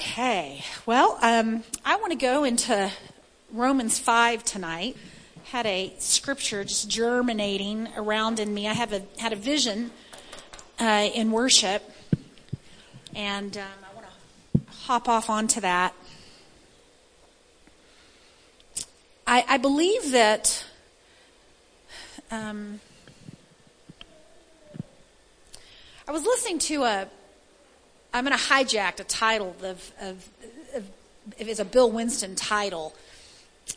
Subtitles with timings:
[0.00, 2.90] Okay, well, um, I want to go into
[3.52, 4.96] Romans 5 tonight.
[5.44, 8.66] Had a scripture just germinating around in me.
[8.66, 9.90] I have a, had a vision
[10.80, 11.82] uh, in worship,
[13.14, 15.92] and um, I want to hop off onto that.
[19.26, 20.64] I, I believe that
[22.30, 22.80] um,
[26.08, 27.08] I was listening to a
[28.12, 30.28] I'm going to hijack a title of, of,
[30.74, 30.90] of,
[31.38, 32.94] it's a Bill Winston title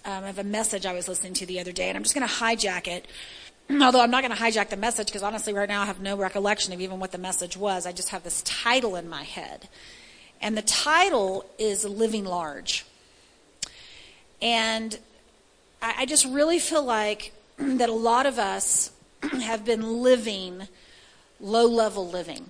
[0.05, 2.27] um, of a message I was listening to the other day, and I'm just going
[2.27, 3.05] to hijack it.
[3.81, 6.17] Although I'm not going to hijack the message because honestly, right now I have no
[6.17, 7.85] recollection of even what the message was.
[7.85, 9.69] I just have this title in my head,
[10.41, 12.85] and the title is "Living Large."
[14.41, 14.97] And
[15.79, 18.91] I, I just really feel like that a lot of us
[19.21, 20.67] have been living
[21.39, 22.49] low-level living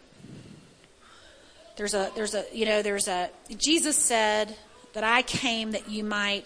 [1.75, 4.55] there's a, there's a, you know, there's a, Jesus said
[4.93, 6.45] that I came that you might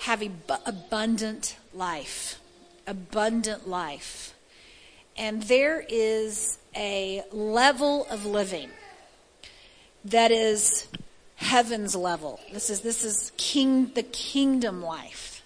[0.00, 0.22] have
[0.66, 2.40] abundant life.
[2.86, 4.34] Abundant life.
[5.16, 8.70] And there is a level of living
[10.04, 10.88] that is
[11.36, 12.40] heaven's level.
[12.52, 15.42] This is, this is king, the kingdom life.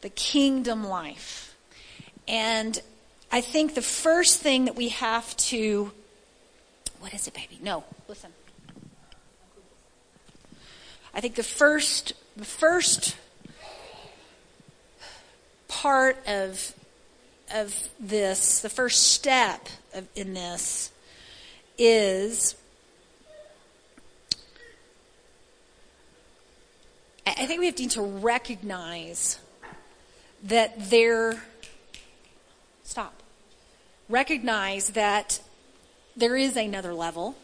[0.00, 1.56] The kingdom life.
[2.26, 2.80] And
[3.30, 5.92] I think the first thing that we have to
[7.02, 7.58] what is it, baby?
[7.60, 8.30] No, listen.
[11.12, 13.16] I think the first, the first
[15.66, 16.74] part of
[17.52, 20.92] of this, the first step of, in this
[21.76, 22.54] is
[27.26, 29.40] I think we have to recognize
[30.44, 31.42] that there
[32.84, 33.22] stop.
[34.08, 35.40] Recognize that
[36.16, 37.34] there is another level.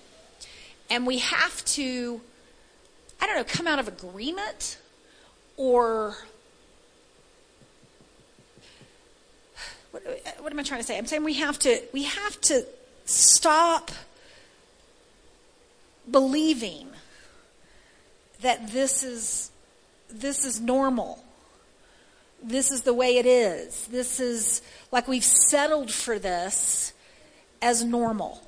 [0.90, 2.20] And we have to,
[3.20, 4.78] I don't know, come out of agreement
[5.56, 6.16] or
[9.90, 10.02] what,
[10.40, 10.96] what am I trying to say?
[10.96, 12.64] I'm saying we have to we have to
[13.04, 13.90] stop
[16.10, 16.88] believing
[18.40, 19.50] that this is
[20.08, 21.24] this is normal.
[22.42, 23.86] This is the way it is.
[23.88, 24.62] This is
[24.92, 26.92] like we've settled for this
[27.60, 28.47] as normal.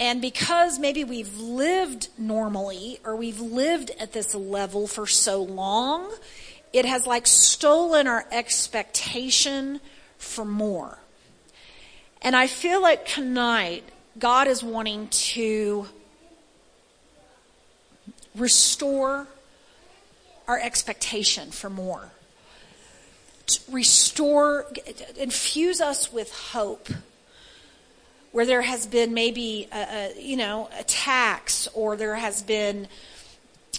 [0.00, 6.10] And because maybe we've lived normally or we've lived at this level for so long,
[6.72, 9.78] it has like stolen our expectation
[10.16, 10.98] for more.
[12.22, 13.84] And I feel like tonight,
[14.18, 15.86] God is wanting to
[18.34, 19.26] restore
[20.48, 22.10] our expectation for more.
[23.70, 24.66] Restore,
[25.18, 26.88] infuse us with hope
[28.32, 32.86] where there has been maybe, a, a, you know, attacks or there has been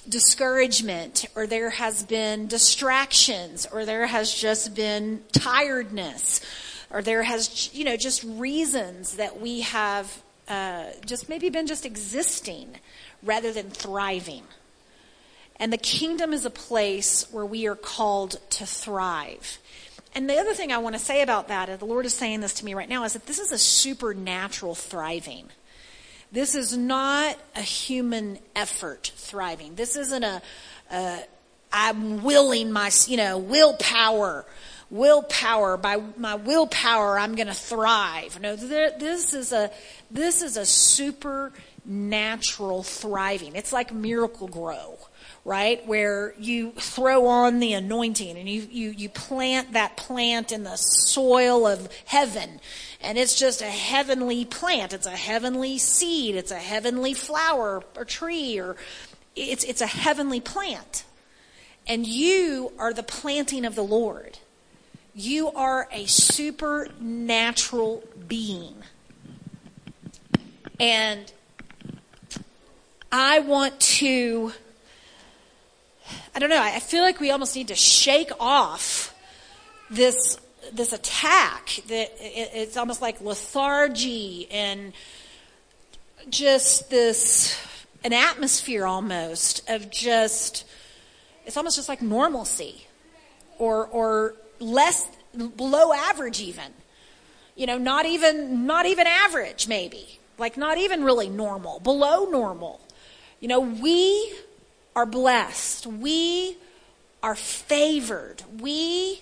[0.08, 6.42] discouragement or there has been distractions or there has just been tiredness
[6.90, 11.86] or there has, you know, just reasons that we have uh, just maybe been just
[11.86, 12.76] existing
[13.24, 14.44] rather than thriving.
[15.56, 19.60] And the kingdom is a place where we are called to thrive.
[20.14, 22.42] And the other thing I want to say about that, and the Lord is saying
[22.42, 25.46] this to me right now, is that this is a supernatural thriving.
[26.32, 29.76] This is not a human effort thriving.
[29.76, 30.42] This isn't a,
[30.92, 31.20] a
[31.72, 34.46] I'm willing my, you know, willpower,
[34.90, 38.42] willpower, by my willpower, I'm going to thrive.
[38.42, 39.72] No, this is a,
[40.10, 43.56] this is a supernatural thriving.
[43.56, 44.98] It's like Miracle-Gro
[45.44, 45.86] right?
[45.88, 50.76] Where you throw on the anointing and you, you, you plant that plant in the
[50.76, 52.60] soil of heaven.
[53.02, 54.94] And it's just a heavenly plant.
[54.94, 56.36] It's a heavenly seed.
[56.36, 58.76] It's a heavenly flower or tree or
[59.36, 61.06] it's, it's a heavenly plant.
[61.88, 64.38] And you are the planting of the Lord.
[65.16, 68.76] You are a supernatural being.
[70.80, 71.34] And
[73.12, 74.54] I want to
[76.34, 79.14] I don't know, I feel like we almost need to shake off
[79.90, 80.38] this
[80.74, 84.94] this attack that it's almost like lethargy and
[86.30, 87.60] just this
[88.04, 90.66] an atmosphere almost of just
[91.46, 92.88] it's almost just like normalcy
[93.58, 96.72] or or less below average even.
[97.56, 102.80] You know not even not even average maybe like not even really normal below normal.
[103.42, 104.34] You know we
[104.96, 105.88] are blessed.
[105.88, 106.58] We
[107.24, 108.44] are favored.
[108.60, 109.22] We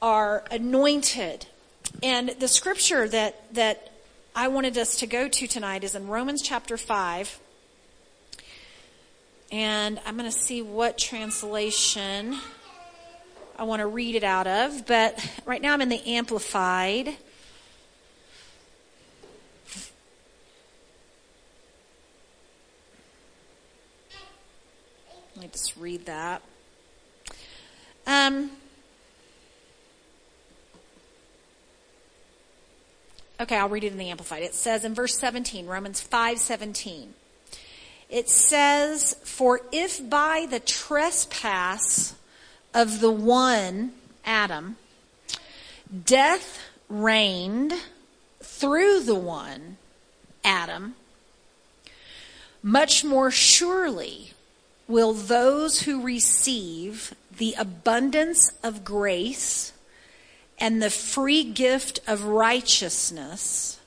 [0.00, 1.46] are anointed.
[2.02, 3.92] And the scripture that, that
[4.34, 7.40] I wanted us to go to tonight is in Romans chapter 5.
[9.50, 12.36] And I'm going to see what translation
[13.58, 14.86] I want to read it out of.
[14.86, 17.16] But right now I'm in the Amplified.
[25.76, 26.42] Read that.
[28.06, 28.50] Um,
[33.40, 34.42] okay, I'll read it in the Amplified.
[34.42, 37.14] It says in verse 17, Romans 5 17,
[38.08, 42.14] it says, For if by the trespass
[42.72, 43.92] of the one,
[44.24, 44.76] Adam,
[46.04, 47.74] death reigned
[48.40, 49.76] through the one,
[50.42, 50.94] Adam,
[52.62, 54.32] much more surely
[54.88, 59.72] will those who receive the abundance of grace
[60.58, 63.78] and the free gift of righteousness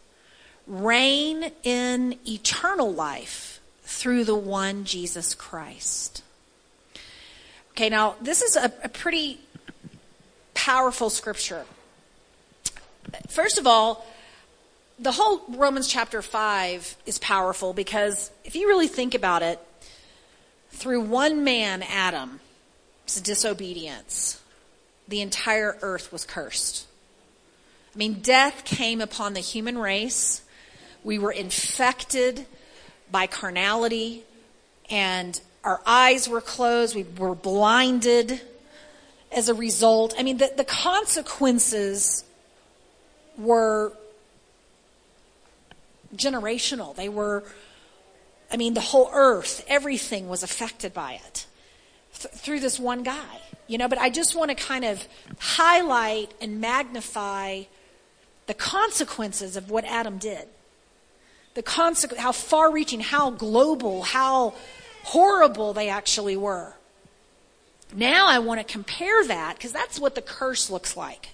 [0.67, 6.23] reign in eternal life through the one Jesus Christ.
[7.71, 9.39] Okay, now this is a, a pretty
[10.53, 11.65] powerful scripture.
[13.27, 14.05] First of all,
[14.99, 19.59] the whole Romans chapter 5 is powerful because if you really think about it,
[20.71, 22.39] through one man, Adam's
[23.21, 24.41] disobedience,
[25.07, 26.87] the entire earth was cursed.
[27.93, 30.41] I mean, death came upon the human race.
[31.03, 32.45] We were infected
[33.11, 34.23] by carnality,
[34.89, 36.95] and our eyes were closed.
[36.95, 38.41] We were blinded
[39.31, 40.15] as a result.
[40.17, 42.23] I mean, the, the consequences
[43.37, 43.91] were
[46.15, 46.95] generational.
[46.95, 47.43] They were
[48.51, 51.45] I mean, the whole earth, everything was affected by it
[52.19, 53.87] th- through this one guy, you know.
[53.87, 55.07] But I just want to kind of
[55.39, 57.63] highlight and magnify
[58.47, 60.47] the consequences of what Adam did.
[61.53, 64.53] The consequence, how far reaching, how global, how
[65.03, 66.75] horrible they actually were.
[67.93, 71.29] Now I want to compare that because that's what the curse looks like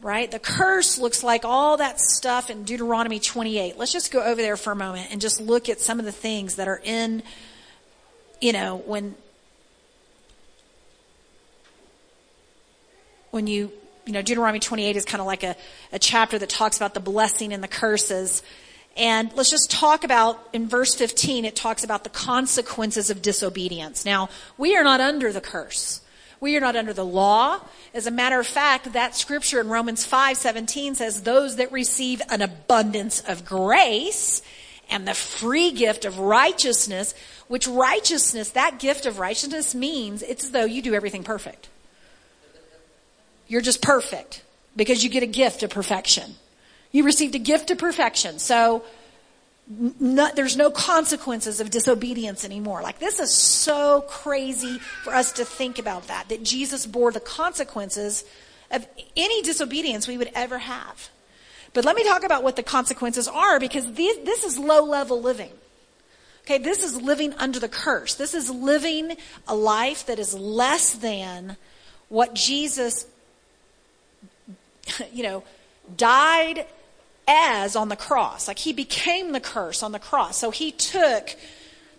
[0.00, 0.30] right?
[0.30, 3.76] The curse looks like all that stuff in Deuteronomy 28.
[3.76, 6.12] Let's just go over there for a moment and just look at some of the
[6.12, 7.22] things that are in,
[8.40, 9.14] you know, when,
[13.30, 13.72] when you,
[14.06, 15.56] you know, Deuteronomy 28 is kind of like a,
[15.92, 18.42] a chapter that talks about the blessing and the curses.
[18.96, 24.04] And let's just talk about, in verse 15, it talks about the consequences of disobedience.
[24.04, 26.00] Now, we are not under the curse.
[26.40, 27.60] We are not under the law.
[27.92, 32.22] As a matter of fact, that scripture in Romans 5 17 says, Those that receive
[32.28, 34.42] an abundance of grace
[34.90, 37.14] and the free gift of righteousness,
[37.48, 41.68] which righteousness, that gift of righteousness means it's as though you do everything perfect.
[43.48, 44.44] You're just perfect
[44.76, 46.36] because you get a gift of perfection.
[46.92, 48.38] You received a gift of perfection.
[48.38, 48.84] So,
[49.68, 52.82] no, there's no consequences of disobedience anymore.
[52.82, 57.20] Like this is so crazy for us to think about that, that Jesus bore the
[57.20, 58.24] consequences
[58.70, 58.86] of
[59.16, 61.10] any disobedience we would ever have.
[61.74, 65.52] But let me talk about what the consequences are because this is low level living.
[66.42, 68.14] Okay, this is living under the curse.
[68.14, 71.58] This is living a life that is less than
[72.08, 73.06] what Jesus,
[75.12, 75.44] you know,
[75.94, 76.64] died
[77.28, 78.48] as on the cross.
[78.48, 80.38] Like he became the curse on the cross.
[80.38, 81.36] So he took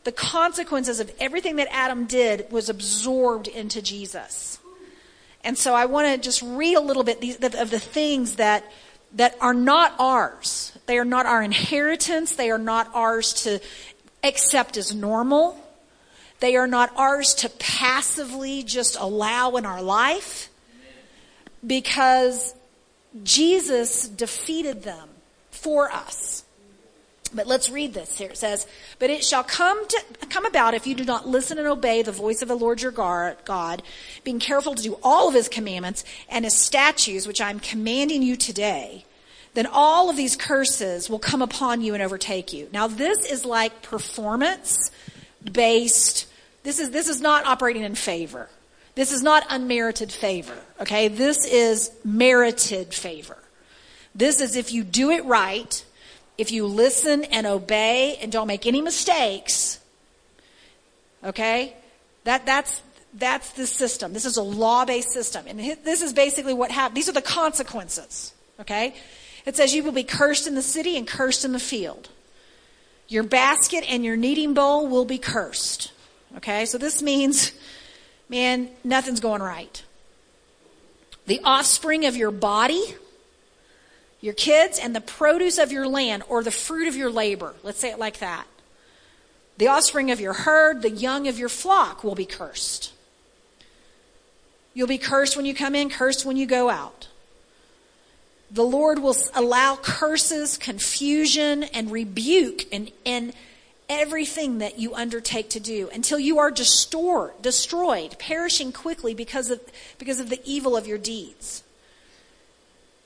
[0.03, 4.59] the consequences of everything that Adam did was absorbed into Jesus.
[5.43, 8.65] And so I want to just read a little bit of the things that
[9.15, 10.71] that are not ours.
[10.85, 12.35] They are not our inheritance.
[12.35, 13.59] They are not ours to
[14.23, 15.59] accept as normal.
[16.39, 20.49] They are not ours to passively just allow in our life
[21.65, 22.53] because
[23.23, 25.09] Jesus defeated them
[25.61, 26.43] for us.
[27.33, 28.31] But let's read this here.
[28.31, 28.65] It says,
[28.97, 32.11] But it shall come to come about if you do not listen and obey the
[32.11, 33.83] voice of the Lord your God,
[34.23, 38.35] being careful to do all of his commandments and his statutes, which I'm commanding you
[38.35, 39.05] today,
[39.53, 42.67] then all of these curses will come upon you and overtake you.
[42.71, 44.91] Now this is like performance
[45.43, 46.27] based.
[46.63, 48.49] This is, this is not operating in favor.
[48.95, 50.57] This is not unmerited favor.
[50.81, 51.07] Okay.
[51.07, 53.37] This is merited favor.
[54.19, 55.83] This is if you do it right,
[56.37, 59.79] if you listen and obey and don't make any mistakes,
[61.23, 61.73] okay?
[62.25, 62.81] That, that's,
[63.13, 64.11] that's the system.
[64.11, 65.45] This is a law-based system.
[65.47, 66.97] And this is basically what happened.
[66.97, 68.93] These are the consequences, okay?
[69.45, 72.09] It says you will be cursed in the city and cursed in the field.
[73.07, 75.93] Your basket and your kneading bowl will be cursed.
[76.35, 76.65] Okay?
[76.65, 77.53] So this means,
[78.27, 79.81] man, nothing's going right.
[81.25, 82.95] The offspring of your body
[84.21, 87.53] your kids and the produce of your land or the fruit of your labor.
[87.63, 88.45] Let's say it like that.
[89.57, 92.93] The offspring of your herd, the young of your flock will be cursed.
[94.73, 97.07] You'll be cursed when you come in, cursed when you go out.
[98.51, 103.33] The Lord will allow curses, confusion, and rebuke and, and
[103.87, 109.59] everything that you undertake to do until you are destroyed, destroyed, perishing quickly because of,
[109.97, 111.63] because of the evil of your deeds.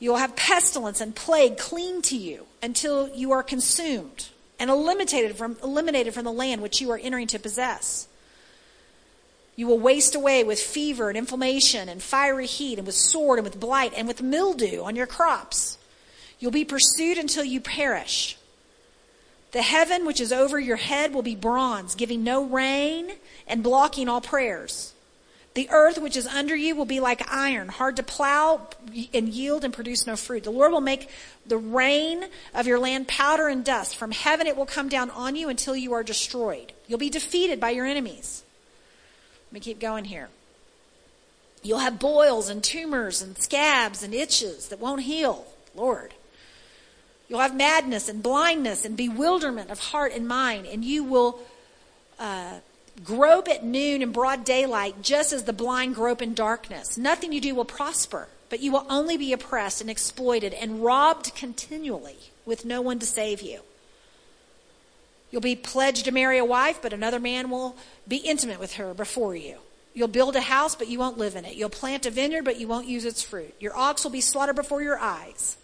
[0.03, 4.27] You will have pestilence and plague cling to you until you are consumed
[4.60, 8.10] and eliminated from, eliminated from the land which you are entering to possess.
[9.55, 13.45] You will waste away with fever and inflammation and fiery heat and with sword and
[13.45, 15.77] with blight and with mildew on your crops.
[16.38, 18.38] You'll be pursued until you perish.
[19.53, 23.13] The heaven which is over your head will be bronze, giving no rain
[23.48, 24.93] and blocking all prayers.
[25.53, 28.67] The earth which is under you will be like iron, hard to plow
[29.13, 30.43] and yield and produce no fruit.
[30.43, 31.10] The Lord will make
[31.45, 33.95] the rain of your land powder and dust.
[33.95, 36.74] From heaven it will come down on you until you are destroyed.
[36.88, 38.43] You'll be defeated by your enemies.
[39.48, 40.29] Let me keep going here.
[41.62, 45.45] You'll have boils and tumors and scabs and itches that won't heal.
[45.75, 46.13] Lord.
[47.29, 51.39] You'll have madness and blindness and bewilderment of heart and mind, and you will
[52.19, 52.60] uh,
[53.03, 56.97] grope at noon in broad daylight, just as the blind grope in darkness.
[56.97, 61.33] Nothing you do will prosper, but you will only be oppressed and exploited and robbed
[61.35, 63.62] continually with no one to save you.
[65.31, 67.75] You'll be pledged to marry a wife, but another man will
[68.07, 69.57] be intimate with her before you.
[69.95, 71.55] You'll build a house, but you won't live in it.
[71.55, 73.53] You'll plant a vineyard, but you won't use its fruit.
[73.59, 75.57] Your ox will be slaughtered before your eyes.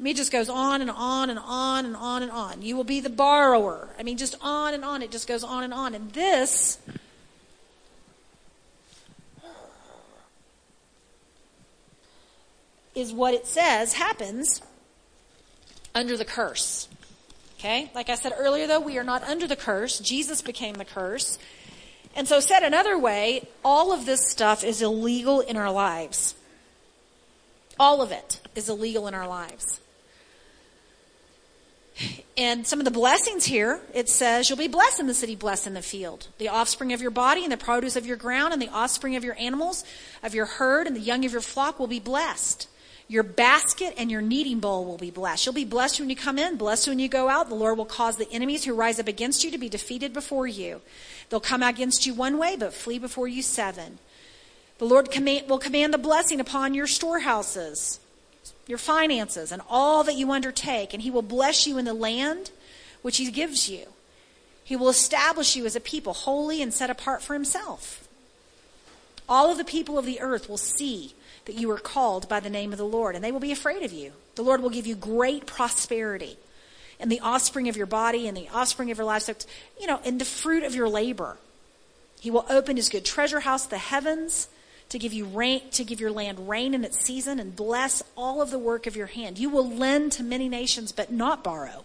[0.00, 2.62] I mean, it just goes on and on and on and on and on.
[2.62, 3.90] You will be the borrower.
[3.98, 5.02] I mean, just on and on.
[5.02, 5.94] It just goes on and on.
[5.94, 6.78] And this
[12.94, 14.62] is what it says happens
[15.94, 16.88] under the curse.
[17.58, 17.90] Okay?
[17.94, 19.98] Like I said earlier, though, we are not under the curse.
[19.98, 21.38] Jesus became the curse.
[22.16, 26.34] And so, said another way, all of this stuff is illegal in our lives.
[27.78, 29.78] All of it is illegal in our lives.
[32.36, 35.66] And some of the blessings here, it says, you'll be blessed in the city, blessed
[35.66, 36.28] in the field.
[36.38, 39.24] The offspring of your body and the produce of your ground and the offspring of
[39.24, 39.84] your animals,
[40.22, 42.68] of your herd and the young of your flock will be blessed.
[43.08, 45.44] Your basket and your kneading bowl will be blessed.
[45.44, 47.48] You'll be blessed when you come in, blessed when you go out.
[47.48, 50.46] The Lord will cause the enemies who rise up against you to be defeated before
[50.46, 50.80] you.
[51.28, 53.98] They'll come against you one way, but flee before you seven.
[54.78, 55.08] The Lord
[55.48, 58.00] will command the blessing upon your storehouses
[58.66, 62.50] your finances, and all that you undertake, and He will bless you in the land
[63.02, 63.86] which He gives you.
[64.62, 68.06] He will establish you as a people holy and set apart for Himself.
[69.28, 71.14] All of the people of the earth will see
[71.44, 73.82] that you are called by the name of the Lord, and they will be afraid
[73.82, 74.12] of you.
[74.34, 76.36] The Lord will give you great prosperity
[77.00, 79.38] and the offspring of your body and the offspring of your livestock,
[79.80, 81.38] you know, and the fruit of your labor.
[82.20, 84.48] He will open his good treasure house, the heavens,
[84.90, 88.42] to give you rain, to give your land rain in its season and bless all
[88.42, 89.38] of the work of your hand.
[89.38, 91.84] You will lend to many nations, but not borrow.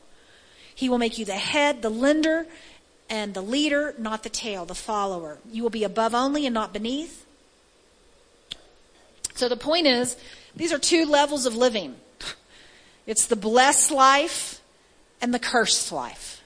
[0.74, 2.47] He will make you the head, the lender,
[3.07, 5.38] and the leader, not the tail, the follower.
[5.51, 7.25] You will be above only and not beneath.
[9.35, 10.17] So the point is,
[10.55, 11.95] these are two levels of living.
[13.05, 14.62] It's the blessed life
[15.21, 16.41] and the cursed life.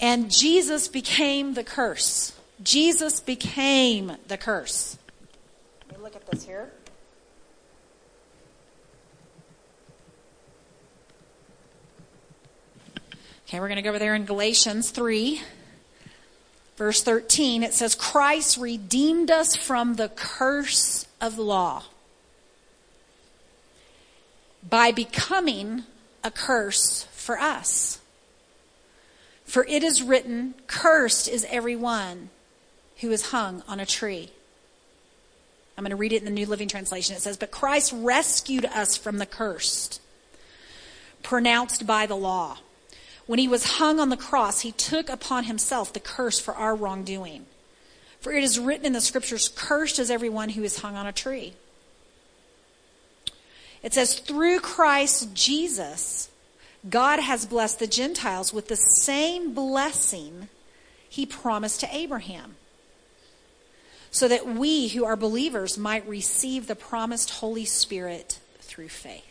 [0.00, 2.32] And Jesus became the curse.
[2.60, 4.98] Jesus became the curse
[6.00, 6.70] look at this here.
[13.46, 15.40] Okay, we're going to go over there in Galatians 3,
[16.76, 17.62] verse 13.
[17.62, 21.84] It says, Christ redeemed us from the curse of the law
[24.68, 25.84] by becoming
[26.22, 28.00] a curse for us.
[29.44, 32.30] For it is written, Cursed is everyone
[33.00, 34.30] who is hung on a tree.
[35.76, 37.16] I'm going to read it in the New Living Translation.
[37.16, 40.00] It says, But Christ rescued us from the curse
[41.24, 42.58] pronounced by the law.
[43.26, 46.76] When he was hung on the cross, he took upon himself the curse for our
[46.76, 47.46] wrongdoing.
[48.20, 51.12] For it is written in the scriptures, Cursed is everyone who is hung on a
[51.12, 51.54] tree.
[53.82, 56.30] It says, Through Christ Jesus,
[56.88, 60.48] God has blessed the Gentiles with the same blessing
[61.08, 62.56] he promised to Abraham
[64.14, 69.24] so that we who are believers might receive the promised Holy Spirit through faith.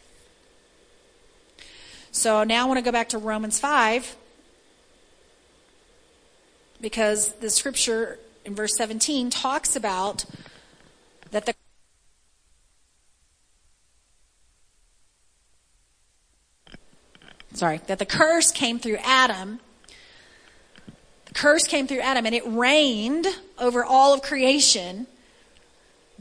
[2.12, 4.18] So now I want to go back to Romans 5
[6.82, 10.26] because the scripture in verse 17 talks about
[11.32, 11.54] that the
[17.54, 19.62] sorry, that the curse came through Adam
[21.34, 23.28] The Curse came through Adam and it reigned
[23.64, 25.08] over all of creation.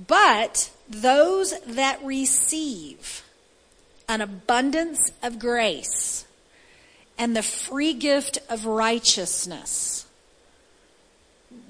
[0.07, 3.25] But those that receive
[4.09, 6.27] an abundance of grace
[7.19, 10.07] and the free gift of righteousness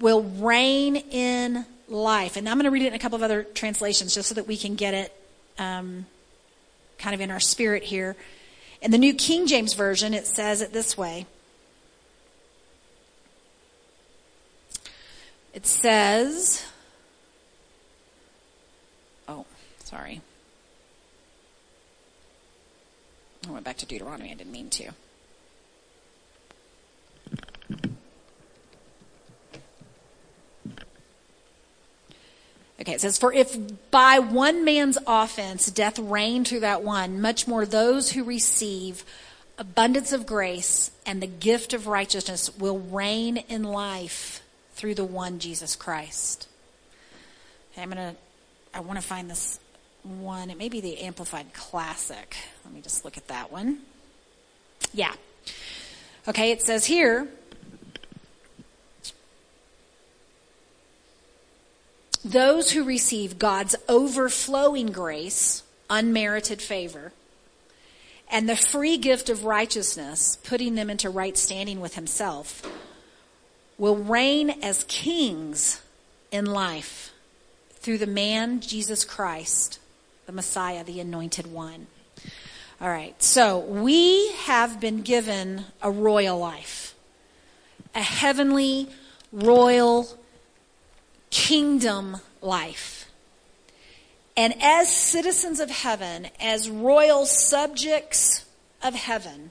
[0.01, 2.37] will reign in life.
[2.37, 4.47] And I'm going to read it in a couple of other translations just so that
[4.47, 5.13] we can get it
[5.59, 6.07] um,
[6.99, 8.17] kind of in our spirit here.
[8.81, 11.27] In the New King James Version, it says it this way.
[15.53, 16.65] It says,
[19.29, 19.45] oh,
[19.85, 20.23] sorry.
[23.47, 24.31] I went back to Deuteronomy.
[24.31, 24.93] I didn't mean to.
[32.81, 33.57] Okay, it says, For if
[33.91, 39.05] by one man's offense death reigned through that one, much more those who receive
[39.59, 44.43] abundance of grace and the gift of righteousness will reign in life
[44.75, 46.49] through the one Jesus Christ.
[47.77, 48.17] I'm gonna,
[48.75, 49.59] I want to find this
[50.03, 50.51] one.
[50.51, 52.37] It may be the Amplified Classic.
[52.65, 53.79] Let me just look at that one.
[54.93, 55.15] Yeah.
[56.29, 57.29] Okay, it says here,
[62.25, 67.13] those who receive God's overflowing grace, unmerited favor,
[68.31, 72.63] and the free gift of righteousness, putting them into right standing with Himself,
[73.83, 75.83] will reign as kings
[76.31, 77.13] in life
[77.73, 79.81] through the man Jesus Christ,
[80.25, 81.89] the Messiah, the anointed one.
[82.81, 86.95] All right, so we have been given a royal life,
[87.93, 88.89] a heavenly,
[89.33, 90.07] royal
[91.31, 93.11] kingdom life.
[94.37, 98.45] And as citizens of heaven, as royal subjects
[98.81, 99.51] of heaven,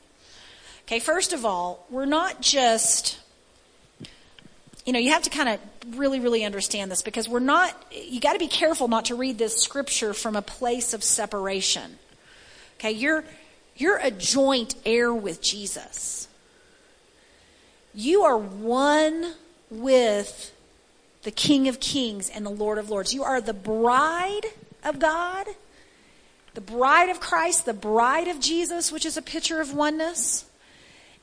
[0.83, 3.17] okay, first of all, we're not just,
[4.85, 8.19] you know, you have to kind of really, really understand this because we're not, you
[8.19, 11.99] got to be careful not to read this scripture from a place of separation.
[12.79, 13.23] Okay, you're,
[13.75, 16.27] you're a joint heir with Jesus.
[17.93, 19.33] You are one
[19.69, 20.51] with
[21.23, 23.13] the King of Kings and the Lord of Lords.
[23.13, 24.45] You are the bride
[24.83, 25.45] of God,
[26.55, 30.45] the bride of Christ, the bride of Jesus, which is a picture of oneness.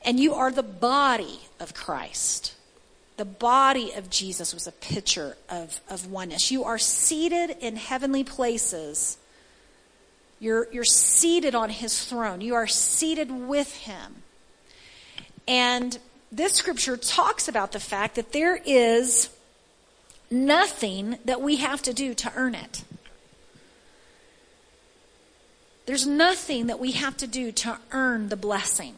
[0.01, 2.55] And you are the body of Christ.
[3.19, 6.51] The body of Jesus was a picture of, of oneness.
[6.51, 9.17] You are seated in heavenly places.
[10.39, 12.39] You're, you're seated on his throne.
[12.39, 14.23] You are seated with him.
[15.49, 15.99] And
[16.31, 19.29] this scripture talks about the fact that there is
[20.31, 22.85] nothing that we have to do to earn it.
[25.87, 28.95] There's nothing that we have to do to earn the blessing.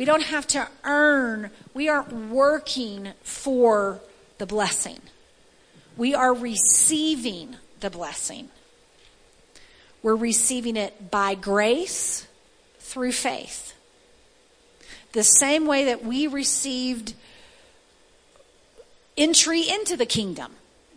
[0.00, 4.00] We don't have to earn, we aren't working for
[4.38, 4.98] the blessing.
[5.94, 8.48] We are receiving the blessing.
[10.02, 12.26] We're receiving it by grace
[12.78, 13.74] through faith.
[15.12, 17.12] The same way that we received
[19.18, 20.52] entry into the kingdom.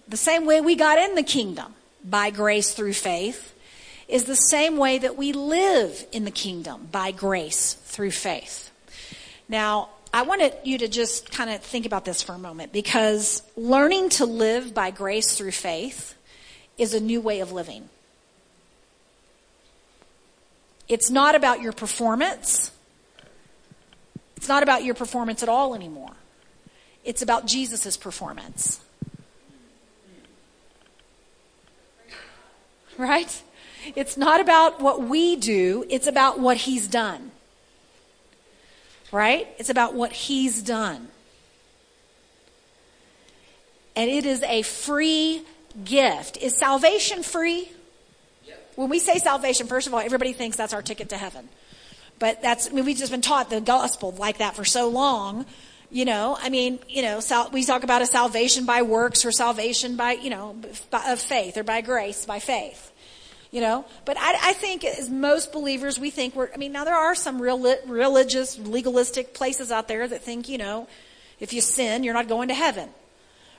[0.08, 1.74] The same way we got in the kingdom
[2.06, 3.54] by grace through faith
[4.08, 8.62] is the same way that we live in the kingdom by grace through faith.
[9.54, 13.44] Now, I wanted you to just kind of think about this for a moment because
[13.56, 16.16] learning to live by grace through faith
[16.76, 17.88] is a new way of living.
[20.88, 22.72] It's not about your performance.
[24.38, 26.13] It's not about your performance at all anymore.
[27.04, 28.80] It's about Jesus' performance.
[32.98, 33.44] Right?
[33.96, 37.33] It's not about what we do, it's about what he's done.
[39.13, 39.47] Right?
[39.58, 41.08] It's about what he's done.
[43.95, 45.43] And it is a free
[45.86, 46.36] gift.
[46.38, 47.71] Is salvation free?
[48.76, 51.47] When we say salvation, first of all, everybody thinks that's our ticket to heaven.
[52.17, 55.45] But that's, I mean, we've just been taught the gospel like that for so long
[55.93, 59.32] you know, I mean, you know, sal- we talk about a salvation by works or
[59.32, 60.56] salvation by, you know,
[60.89, 62.91] by, of faith or by grace, by faith.
[63.54, 66.86] You know, but I, I think as most believers, we think we're, I mean, now
[66.86, 70.88] there are some real religious, legalistic places out there that think, you know,
[71.39, 72.89] if you sin, you're not going to heaven.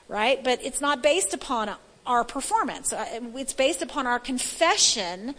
[0.09, 0.43] Right?
[0.43, 1.69] But it's not based upon
[2.05, 2.91] our performance.
[2.91, 3.05] Uh,
[3.35, 5.33] it's based upon our confession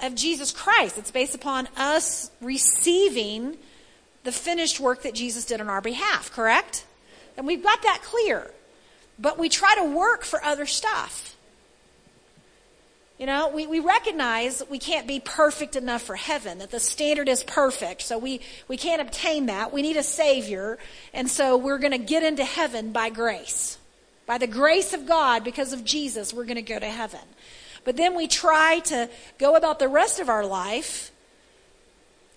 [0.00, 0.98] of Jesus Christ.
[0.98, 3.56] It's based upon us receiving
[4.22, 6.84] the finished work that Jesus did on our behalf, correct?
[7.36, 8.52] And we've got that clear.
[9.18, 11.35] But we try to work for other stuff.
[13.18, 17.28] You know, we, we recognize we can't be perfect enough for heaven, that the standard
[17.30, 18.02] is perfect.
[18.02, 19.72] So we, we can't obtain that.
[19.72, 20.78] We need a savior.
[21.14, 23.78] And so we're going to get into heaven by grace.
[24.26, 27.20] By the grace of God, because of Jesus, we're going to go to heaven.
[27.84, 31.10] But then we try to go about the rest of our life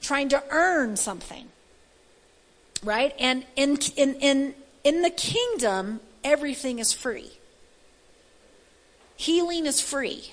[0.02, 1.50] trying to earn something.
[2.84, 3.14] Right?
[3.20, 7.32] And in, in, in, in the kingdom, everything is free.
[9.18, 10.32] Healing is free.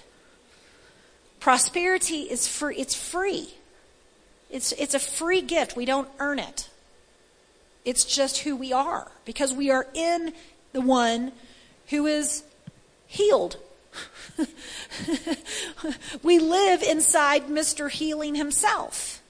[1.47, 2.75] Prosperity is free.
[2.75, 3.55] It's free.
[4.51, 5.77] It's, it's a free gift.
[5.77, 6.69] We don't earn it.
[7.85, 10.33] It's just who we are because we are in
[10.73, 11.31] the one
[11.91, 12.43] who is
[13.07, 13.59] healed.
[16.25, 17.89] we live inside Mr.
[17.93, 19.23] Healing himself.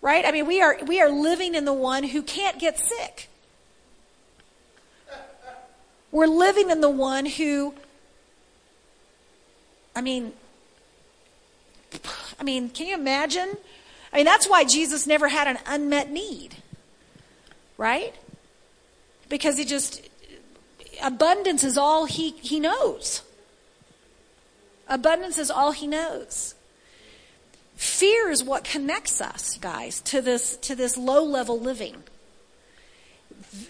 [0.00, 0.24] Right?
[0.24, 3.28] I mean, we are, we are living in the one who can't get sick.
[6.12, 7.74] We're living in the one who,
[9.96, 10.32] I mean,
[12.38, 13.56] I mean, can you imagine?
[14.12, 16.56] I mean, that's why Jesus never had an unmet need.
[17.76, 18.14] Right?
[19.28, 20.08] Because he just,
[21.02, 23.22] abundance is all he, he knows.
[24.88, 26.54] Abundance is all he knows.
[27.76, 32.02] Fear is what connects us, guys, to this, to this low level living.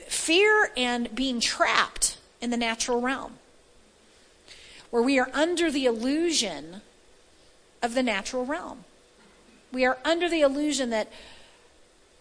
[0.08, 3.34] Fear and being trapped in the natural realm,
[4.90, 6.80] where we are under the illusion
[7.82, 8.84] of the natural realm.
[9.72, 11.10] We are under the illusion that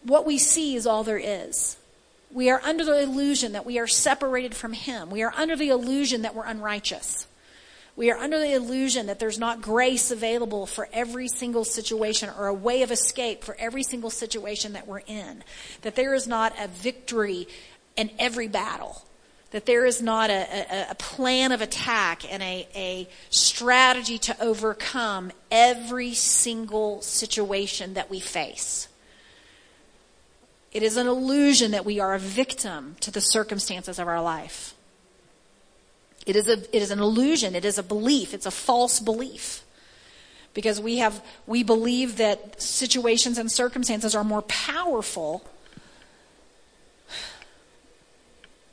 [0.04, 1.78] what we see is all there is.
[2.32, 5.10] We are under the illusion that we are separated from Him.
[5.10, 7.28] We are under the illusion that we're unrighteous.
[7.95, 12.48] We are under the illusion that there's not grace available for every single situation or
[12.48, 15.43] a way of escape for every single situation that we're in.
[15.82, 17.48] That there is not a victory
[17.98, 19.04] in every battle
[19.52, 24.44] that there is not a, a, a, plan of attack and a, a strategy to
[24.44, 28.88] overcome every single situation that we face.
[30.72, 34.76] It is an illusion that we are a victim to the circumstances of our life.
[36.28, 37.56] It is, a, it is an illusion.
[37.56, 38.36] It is a belief.
[38.36, 39.64] It's a false belief.
[40.54, 45.44] Because we have, we believe that situations and circumstances are more powerful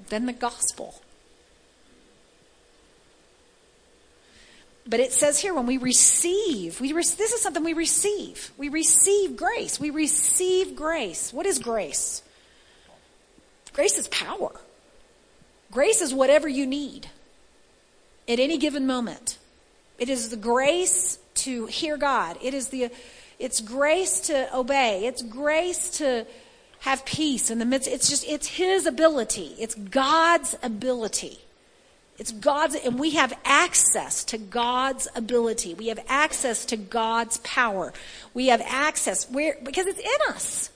[0.08, 1.00] than the gospel.
[4.88, 8.52] But it says here when we receive, we re- this is something we receive.
[8.56, 9.80] We receive grace.
[9.80, 11.32] We receive grace.
[11.32, 12.22] What is grace?
[13.72, 14.52] Grace is power.
[15.72, 17.08] Grace is whatever you need
[18.28, 19.38] at any given moment.
[19.98, 22.38] It is the grace to hear God.
[22.40, 22.90] It is the,
[23.38, 25.06] it's grace to obey.
[25.06, 26.26] It's grace to
[26.86, 27.88] have peace in the midst.
[27.88, 29.56] It's just, it's His ability.
[29.58, 31.40] It's God's ability.
[32.16, 35.74] It's God's, and we have access to God's ability.
[35.74, 37.92] We have access to God's power.
[38.34, 40.70] We have access where, because it's in us.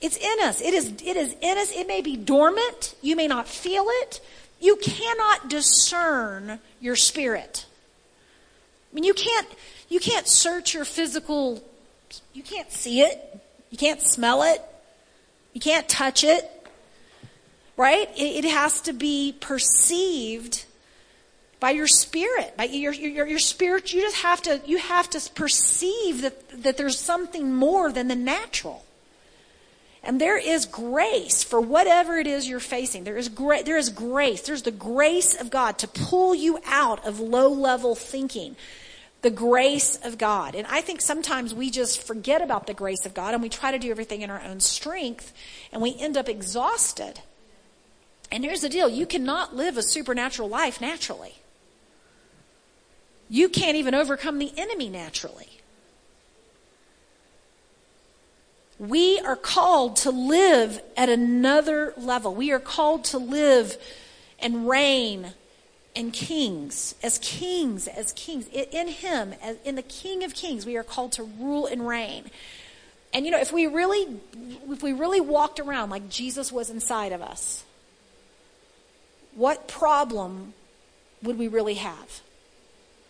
[0.00, 0.62] It's in us.
[0.62, 1.70] It is, it is in us.
[1.72, 2.94] It may be dormant.
[3.02, 4.20] You may not feel it.
[4.60, 7.66] You cannot discern your spirit.
[8.90, 9.46] I mean, you can't,
[9.90, 11.62] you can't search your physical,
[12.32, 13.42] you can't see it.
[13.68, 14.62] You can't smell it.
[15.56, 16.44] You can't touch it,
[17.78, 18.10] right?
[18.14, 20.66] It, it has to be perceived
[21.60, 23.90] by your spirit, by your, your, your spirit.
[23.94, 28.14] You just have to, you have to perceive that, that there's something more than the
[28.14, 28.84] natural.
[30.02, 33.04] And there is grace for whatever it is you're facing.
[33.04, 34.42] There is gra- there is grace.
[34.42, 38.56] There's the grace of God to pull you out of low level thinking
[39.26, 40.54] the grace of God.
[40.54, 43.72] And I think sometimes we just forget about the grace of God and we try
[43.72, 45.32] to do everything in our own strength
[45.72, 47.18] and we end up exhausted.
[48.30, 51.34] And here's the deal you cannot live a supernatural life naturally.
[53.28, 55.48] You can't even overcome the enemy naturally.
[58.78, 62.32] We are called to live at another level.
[62.32, 63.76] We are called to live
[64.38, 65.32] and reign
[65.96, 68.46] and kings, as kings, as kings.
[68.48, 72.30] In Him, as in the King of Kings, we are called to rule and reign.
[73.14, 74.20] And you know, if we really,
[74.68, 77.64] if we really walked around like Jesus was inside of us,
[79.34, 80.52] what problem
[81.22, 82.20] would we really have?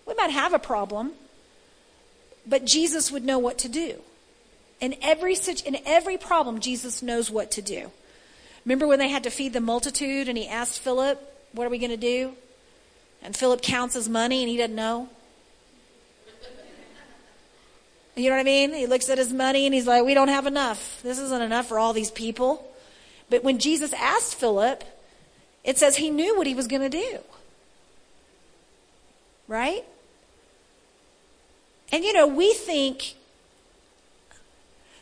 [0.07, 1.13] We might have a problem,
[2.47, 4.01] but Jesus would know what to do.
[4.81, 7.91] In every in every problem, Jesus knows what to do.
[8.65, 11.21] Remember when they had to feed the multitude and he asked Philip,
[11.53, 12.37] "What are we going to do?"
[13.27, 15.09] And Philip counts his money and he doesn't know.
[18.15, 18.73] You know what I mean?
[18.73, 21.03] He looks at his money and he's like, we don't have enough.
[21.03, 22.73] This isn't enough for all these people.
[23.29, 24.85] But when Jesus asked Philip,
[25.65, 27.19] it says he knew what he was going to do.
[29.49, 29.85] Right?
[31.91, 33.17] And you know, we think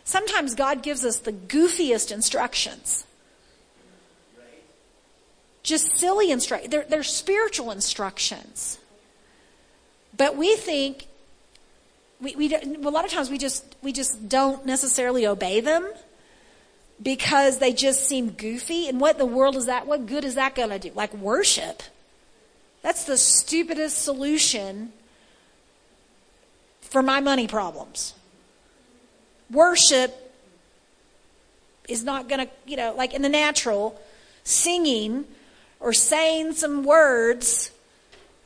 [0.03, 3.05] sometimes God gives us the goofiest instructions.
[5.65, 6.71] Just silly instructions.
[6.71, 8.79] They're, they're spiritual instructions.
[10.17, 11.07] But we think,
[12.21, 15.91] we, we, a lot of times we just, we just don't necessarily obey them
[17.03, 18.89] because they just seem goofy.
[18.89, 19.87] And what the world is that?
[19.87, 20.93] What good is that going to do?
[20.95, 21.83] Like worship.
[22.83, 24.93] That's the stupidest solution
[26.83, 28.15] for my money problems.
[29.51, 30.15] Worship
[31.89, 33.99] is not going to, you know, like in the natural,
[34.45, 35.25] singing
[35.85, 37.71] or saying some words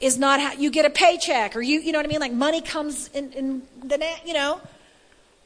[0.01, 2.18] is not how you get a paycheck or you, you know what I mean?
[2.20, 4.61] Like money comes in, in the, you know.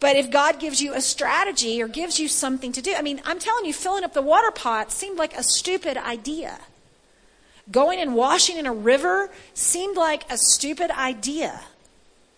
[0.00, 3.20] But if God gives you a strategy or gives you something to do, I mean,
[3.26, 6.59] I'm telling you, filling up the water pot seemed like a stupid idea.
[7.70, 11.61] Going and washing in a river seemed like a stupid idea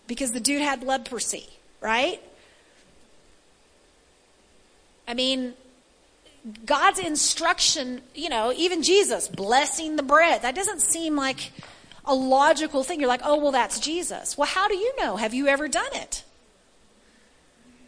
[0.05, 1.47] because the dude had leprosy,
[1.79, 2.21] right?
[5.07, 5.53] I mean,
[6.65, 11.51] God's instruction, you know, even Jesus blessing the bread, that doesn't seem like
[12.05, 12.99] a logical thing.
[12.99, 14.37] You're like, oh, well, that's Jesus.
[14.37, 15.15] Well, how do you know?
[15.15, 16.23] Have you ever done it?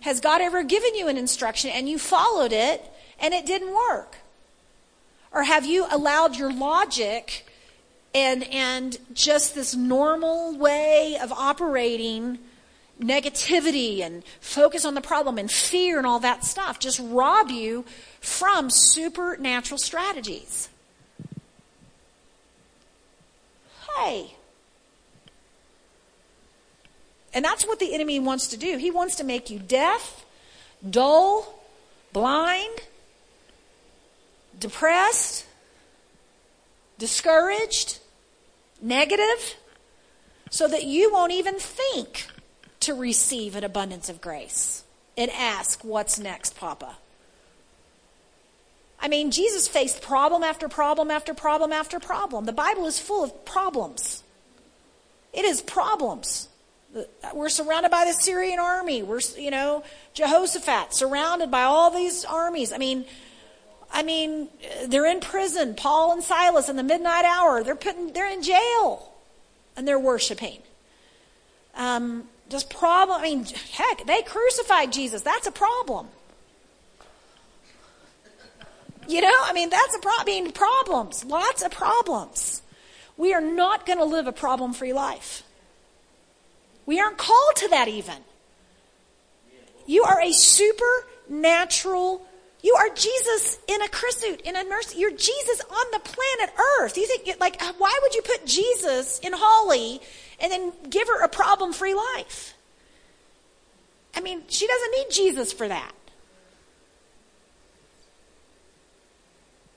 [0.02, 2.84] Has God ever given you an instruction and you followed it
[3.20, 4.18] and it didn't work?
[5.32, 7.46] Or have you allowed your logic
[8.16, 12.40] and and just this normal way of operating
[13.02, 17.86] negativity and focus on the problem and fear and all that stuff just rob you
[18.20, 20.70] from supernatural strategies.
[23.96, 24.36] Hey.
[27.34, 28.78] And that's what the enemy wants to do.
[28.78, 30.26] He wants to make you deaf,
[30.88, 31.62] dull,
[32.14, 32.80] blind,
[34.60, 35.46] depressed,
[36.98, 38.00] discouraged,
[38.82, 39.56] negative,
[40.50, 42.28] so that you won't even think
[42.88, 44.84] to receive an abundance of grace
[45.18, 46.96] and ask, What's next, Papa?
[49.00, 52.46] I mean, Jesus faced problem after problem after problem after problem.
[52.46, 54.24] The Bible is full of problems.
[55.34, 56.48] It is problems.
[57.34, 59.04] We're surrounded by the Syrian army.
[59.04, 62.72] We're, you know, Jehoshaphat surrounded by all these armies.
[62.72, 63.06] I mean,
[63.92, 64.48] I mean,
[64.86, 65.76] they're in prison.
[65.76, 67.64] Paul and Silas in the midnight hour.
[67.64, 69.12] They're putting, they're in jail,
[69.76, 70.60] and they're worshiping.
[71.76, 73.20] Um, just problem.
[73.20, 75.22] I mean, heck, they crucified Jesus.
[75.22, 76.08] That's a problem.
[79.08, 80.24] You know, I mean, that's a problem.
[80.28, 82.62] I mean, problems, lots of problems.
[83.16, 85.44] We are not going to live a problem-free life.
[86.86, 88.18] We aren't called to that even.
[89.86, 92.28] You are a supernatural
[92.64, 94.96] you are Jesus in a chrysuit, in a nurse.
[94.96, 96.98] You're Jesus on the planet Earth.
[96.98, 100.02] You think, like, why would you put Jesus in Holly
[100.40, 102.54] and then give her a problem free life?
[104.16, 105.94] I mean, she doesn't need Jesus for that.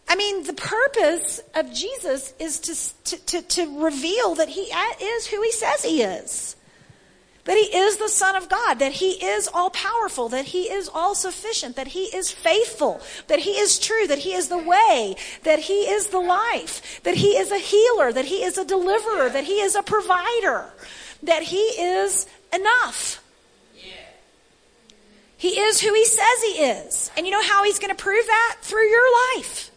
[0.09, 5.27] I mean, the purpose of Jesus is to, to, to, to reveal that he is
[5.27, 6.57] who he says he is
[7.45, 10.89] that he is the Son of God, that he is all powerful, that he is
[10.93, 15.17] all sufficient, that he is faithful, that he is true, that he is the way,
[15.45, 19.31] that he is the life, that he is a healer, that he is a deliverer,
[19.31, 20.73] that he is a provider,
[21.23, 23.23] that he is enough.
[25.41, 27.11] He is who he says he is.
[27.17, 28.59] And you know how he's going to prove that?
[28.61, 29.71] Through your life.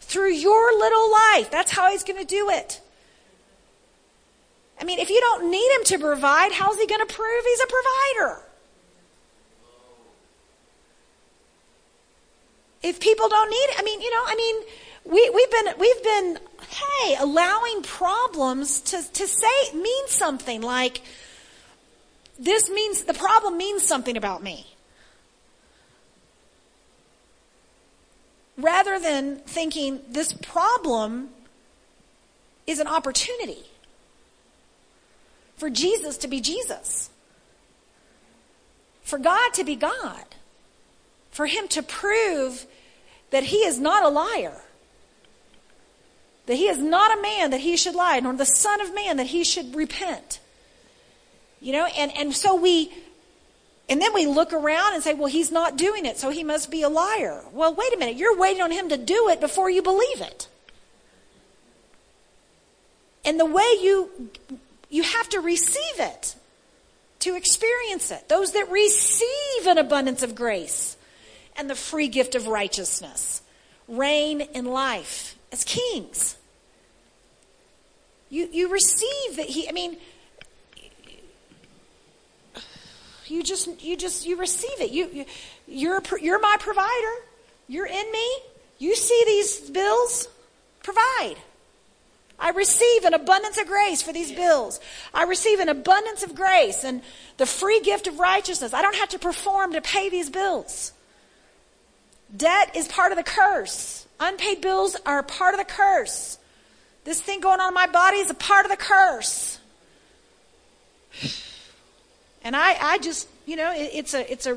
[0.00, 1.48] Through your little life.
[1.48, 2.80] That's how he's going to do it.
[4.80, 7.60] I mean, if you don't need him to provide, how's he going to prove he's
[7.60, 8.42] a provider?
[12.82, 14.62] If people don't need, it, I mean, you know, I mean,
[15.04, 16.38] we, we've been, we've been,
[16.68, 21.00] hey, allowing problems to, to say, mean something like,
[22.38, 24.66] this means, the problem means something about me.
[28.56, 31.30] Rather than thinking this problem
[32.66, 33.64] is an opportunity
[35.58, 37.10] for Jesus to be Jesus,
[39.02, 40.24] for God to be God,
[41.30, 42.64] for Him to prove
[43.30, 44.62] that He is not a liar,
[46.46, 49.16] that He is not a man that He should lie, nor the Son of Man
[49.16, 50.40] that He should repent.
[51.60, 52.92] You know, and, and so we,
[53.88, 56.70] and then we look around and say, well, He's not doing it, so He must
[56.70, 57.42] be a liar.
[57.52, 60.48] Well, wait a minute, you're waiting on Him to do it before you believe it.
[63.24, 64.30] And the way you
[64.90, 66.34] you have to receive it
[67.20, 68.28] to experience it.
[68.28, 70.96] Those that receive an abundance of grace
[71.56, 73.42] and the free gift of righteousness
[73.88, 76.36] reign in life as kings.
[78.30, 79.96] You, you receive that he, I mean,
[83.28, 84.90] You just, you just, you receive it.
[84.90, 85.24] You, you
[85.66, 87.24] you're, you're my provider.
[87.68, 88.38] You're in me.
[88.78, 90.28] You see these bills.
[90.82, 91.36] Provide.
[92.38, 94.80] I receive an abundance of grace for these bills.
[95.12, 97.02] I receive an abundance of grace and
[97.36, 98.72] the free gift of righteousness.
[98.72, 100.92] I don't have to perform to pay these bills.
[102.36, 104.06] Debt is part of the curse.
[104.20, 106.38] Unpaid bills are part of the curse.
[107.04, 109.58] This thing going on in my body is a part of the curse.
[112.42, 114.52] And I, I just, you know, it, it's a, it's a,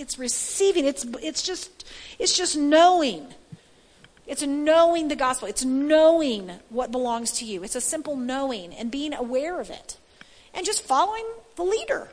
[0.00, 0.84] it's receiving.
[0.84, 1.84] It's, it's just,
[2.18, 3.32] it's just knowing.
[4.26, 5.48] It's knowing the gospel.
[5.48, 7.62] It's knowing what belongs to you.
[7.62, 9.98] It's a simple knowing and being aware of it
[10.54, 12.08] and just following the leader.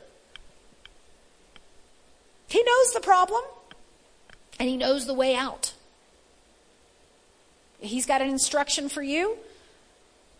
[2.47, 3.43] He knows the problem
[4.59, 5.73] and he knows the way out.
[7.79, 9.37] He's got an instruction for you,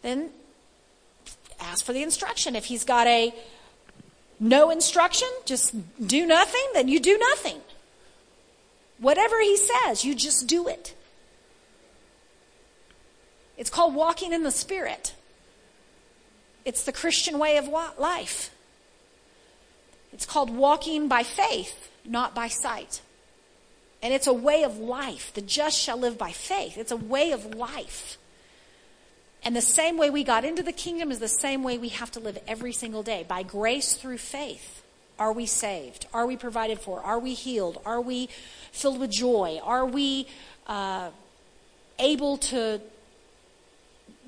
[0.02, 0.30] then
[1.60, 2.56] ask for the instruction.
[2.56, 3.34] If he's got a
[4.40, 5.74] no instruction, just
[6.06, 7.62] do nothing, then you do nothing.
[9.00, 10.96] Whatever he says, you just do it.
[13.62, 15.14] It's called walking in the Spirit.
[16.66, 18.50] It's the Christian way of life.
[20.12, 23.02] It's called walking by faith, not by sight.
[24.02, 25.32] And it's a way of life.
[25.36, 26.76] The just shall live by faith.
[26.76, 28.18] It's a way of life.
[29.44, 32.10] And the same way we got into the kingdom is the same way we have
[32.14, 33.24] to live every single day.
[33.28, 34.82] By grace through faith.
[35.20, 36.08] Are we saved?
[36.16, 37.00] Are we provided for?
[37.02, 37.80] Are we healed?
[37.86, 38.28] Are we
[38.72, 39.60] filled with joy?
[39.64, 40.26] Are we
[40.66, 41.12] uh,
[42.00, 42.82] able to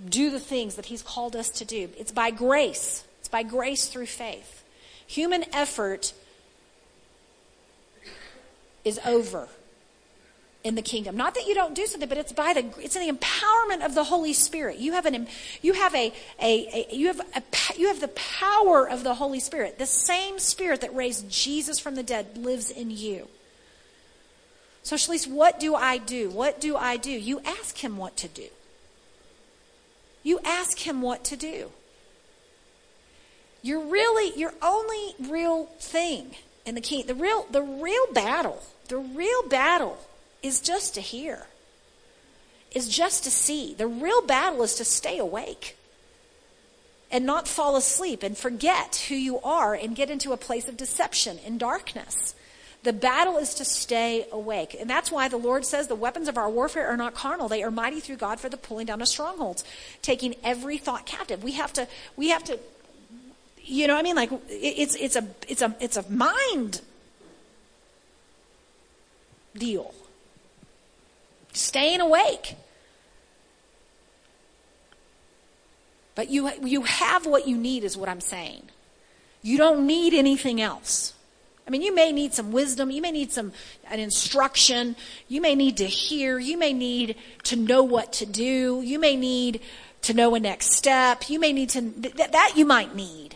[0.09, 1.89] do the things that He's called us to do.
[1.97, 3.03] It's by grace.
[3.19, 4.63] It's by grace through faith.
[5.07, 6.13] Human effort
[8.83, 9.47] is over
[10.63, 11.17] in the kingdom.
[11.17, 13.95] Not that you don't do something, but it's by the it's in the empowerment of
[13.95, 14.77] the Holy Spirit.
[14.77, 15.27] You have an
[15.61, 17.43] you have a, a, a you have a
[17.77, 19.77] you have the power of the Holy Spirit.
[19.77, 23.27] The same Spirit that raised Jesus from the dead lives in you.
[24.83, 26.29] So, Shalise, what do I do?
[26.29, 27.11] What do I do?
[27.11, 28.47] You ask him what to do.
[30.23, 31.71] You ask him what to do.
[33.61, 38.97] You're really, your only real thing in the king, the real, the real battle, the
[38.97, 39.97] real battle
[40.41, 41.47] is just to hear,
[42.71, 43.73] is just to see.
[43.73, 45.77] The real battle is to stay awake
[47.11, 50.75] and not fall asleep and forget who you are and get into a place of
[50.75, 52.35] deception in darkness.
[52.83, 54.75] The battle is to stay awake.
[54.77, 57.47] And that's why the Lord says the weapons of our warfare are not carnal.
[57.47, 59.63] They are mighty through God for the pulling down of strongholds,
[60.01, 61.43] taking every thought captive.
[61.43, 62.59] We have to, we have to,
[63.63, 66.81] you know, what I mean, like, it's, it's a, it's a, it's a mind
[69.55, 69.93] deal.
[71.53, 72.55] Staying awake.
[76.15, 78.63] But you, you have what you need is what I'm saying.
[79.41, 81.13] You don't need anything else.
[81.65, 82.91] I mean, you may need some wisdom.
[82.91, 83.53] You may need some,
[83.89, 84.95] an instruction.
[85.27, 86.37] You may need to hear.
[86.37, 88.81] You may need to know what to do.
[88.83, 89.61] You may need
[90.01, 91.29] to know a next step.
[91.29, 93.35] You may need to, th- that you might need.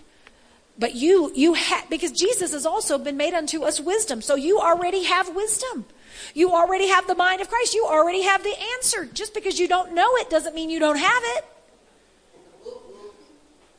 [0.77, 4.21] But you, you have, because Jesus has also been made unto us wisdom.
[4.21, 5.85] So you already have wisdom.
[6.33, 7.73] You already have the mind of Christ.
[7.73, 9.05] You already have the answer.
[9.05, 11.45] Just because you don't know it doesn't mean you don't have it.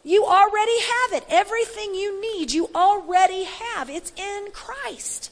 [0.09, 1.27] You already have it.
[1.29, 3.90] Everything you need, you already have.
[3.90, 5.31] It's in Christ.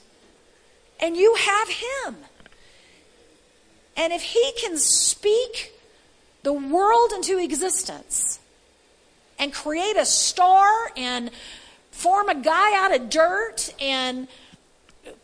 [1.01, 2.17] And you have Him.
[3.97, 5.73] And if He can speak
[6.43, 8.39] the world into existence
[9.39, 11.31] and create a star and
[11.91, 14.29] form a guy out of dirt and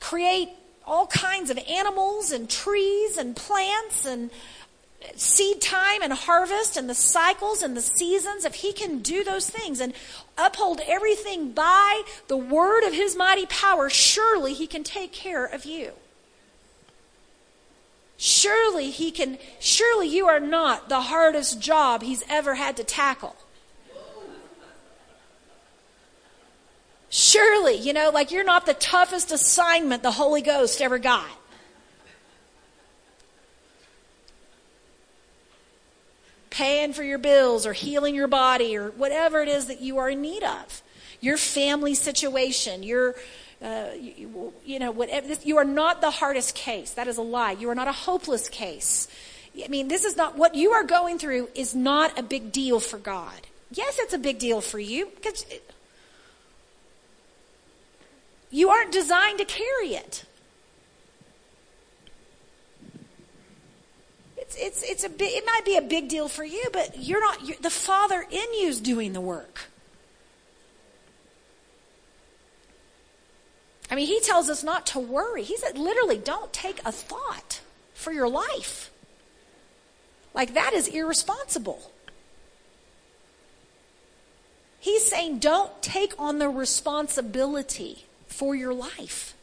[0.00, 0.48] create
[0.86, 4.30] all kinds of animals and trees and plants and
[5.16, 9.48] seed time and harvest and the cycles and the seasons, if he can do those
[9.48, 9.92] things and
[10.36, 15.64] uphold everything by the word of his mighty power, surely he can take care of
[15.64, 15.92] you.
[18.16, 23.34] Surely he can, surely you are not the hardest job he's ever had to tackle.
[27.10, 31.28] Surely, you know, like you're not the toughest assignment the Holy Ghost ever got.
[36.52, 40.10] Paying for your bills or healing your body or whatever it is that you are
[40.10, 40.82] in need of.
[41.20, 43.14] Your family situation, your,
[43.62, 46.92] uh, you, you, know, whatever, you are not the hardest case.
[46.92, 47.52] That is a lie.
[47.52, 49.08] You are not a hopeless case.
[49.64, 52.80] I mean, this is not, what you are going through is not a big deal
[52.80, 53.40] for God.
[53.72, 55.46] Yes, it's a big deal for you because
[58.50, 60.24] you aren't designed to carry it.
[64.42, 67.46] It's, it's, it's a it might be a big deal for you, but you're not,
[67.46, 69.68] you're, the Father in you is doing the work.
[73.90, 75.42] I mean, he tells us not to worry.
[75.42, 77.60] He said, literally, don't take a thought
[77.94, 78.90] for your life.
[80.34, 81.92] Like, that is irresponsible.
[84.80, 89.34] He's saying, don't take on the responsibility for your life.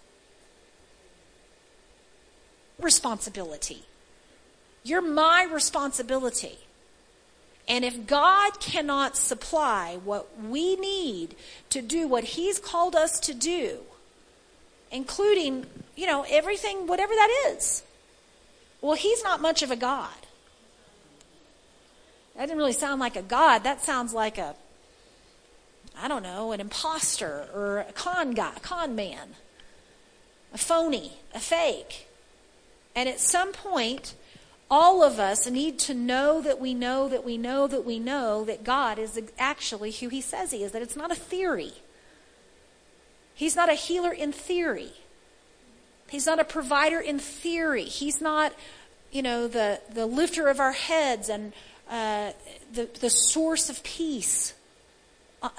[2.80, 3.84] Responsibility.
[4.84, 6.60] You're my responsibility.
[7.68, 11.36] And if God cannot supply what we need
[11.70, 13.80] to do what He's called us to do,
[14.92, 17.84] including, you know, everything, whatever that is,
[18.82, 20.10] well, He's not much of a God.
[22.36, 23.64] That didn't really sound like a God.
[23.66, 24.56] That sounds like a,
[26.02, 29.36] I don't know, an impostor or a con guy, a con man,
[30.54, 32.08] a phony, a fake.
[32.96, 34.16] And at some point,
[34.70, 38.44] all of us need to know that we know that we know that we know
[38.46, 41.74] that God is actually who He says He is, that it's not a theory.
[43.34, 44.92] He's not a healer in theory.
[46.10, 47.86] He's not a provider in theory.
[47.86, 48.54] He's not,
[49.12, 51.54] you know, the, the lifter of our heads and
[51.90, 52.34] uh,
[52.74, 54.54] the, the source of peace
[55.42, 55.50] uh,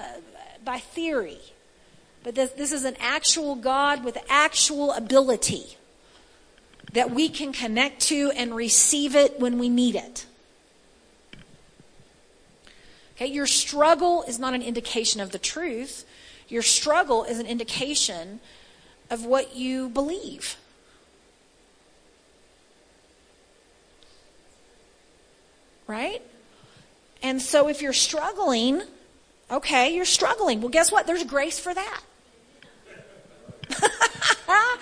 [0.65, 1.39] by theory.
[2.23, 5.79] But this, this is an actual God with actual ability
[6.93, 10.27] that we can connect to and receive it when we need it.
[13.17, 16.05] Okay, your struggle is not an indication of the truth.
[16.49, 18.41] Your struggle is an indication
[19.11, 20.57] of what you believe.
[25.87, 26.23] Right?
[27.23, 28.83] And so if you're struggling,
[29.51, 30.61] okay, you're struggling.
[30.61, 31.07] Well, guess what?
[31.07, 32.01] There's grace for that.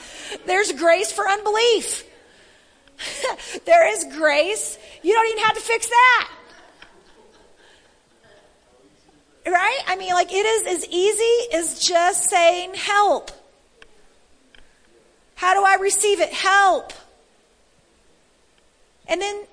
[0.47, 2.05] There's grace for unbelief.
[3.65, 4.79] there is grace.
[5.03, 6.31] You don't even have to fix that.
[9.47, 9.81] Right?
[9.87, 13.31] I mean, like, it is as easy as just saying, help.
[15.37, 16.33] How do I receive it?
[16.33, 16.93] Help.
[19.07, 19.45] And then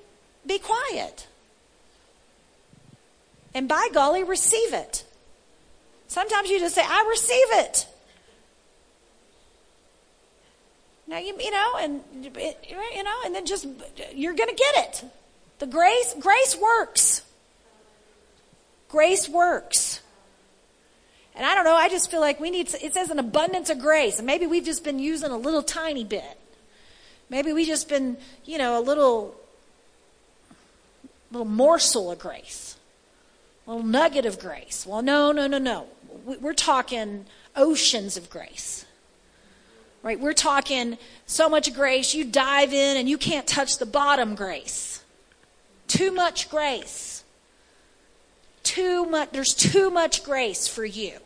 [0.46, 1.28] be quiet.
[3.54, 5.06] And by golly, receive it.
[6.08, 7.88] Sometimes you just say, I receive it.
[11.16, 13.66] Now you you know, and you know, and then just
[14.14, 15.06] you're going to get it.
[15.60, 17.24] The grace grace works.
[18.90, 20.02] Grace works.
[21.34, 23.80] And I don't know, I just feel like we need it says an abundance of
[23.80, 24.18] grace.
[24.18, 26.38] And maybe we've just been using a little tiny bit.
[27.30, 29.38] Maybe we've just been, you know, a little
[31.32, 32.76] little morsel of grace.
[33.68, 34.86] A little nugget of grace.
[34.86, 35.88] Well, no, no, no, no.
[36.26, 38.86] We're talking oceans of grace
[40.06, 40.20] right?
[40.20, 45.04] We're talking so much grace, you dive in and you can't touch the bottom grace.
[45.88, 47.24] Too much grace.
[48.62, 51.18] Too much, there's too much grace for you.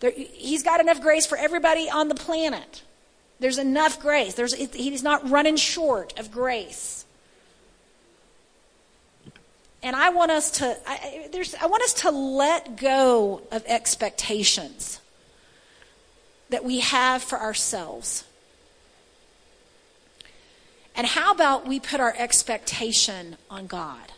[0.00, 2.82] There, he's got enough grace for everybody on the planet.
[3.38, 4.34] There's enough grace.
[4.34, 7.04] There's, he's not running short of grace.
[9.82, 11.28] And I want us to, I,
[11.60, 15.01] I want us to let go of expectations
[16.52, 18.24] that we have for ourselves.
[20.94, 24.12] And how about we put our expectation on God?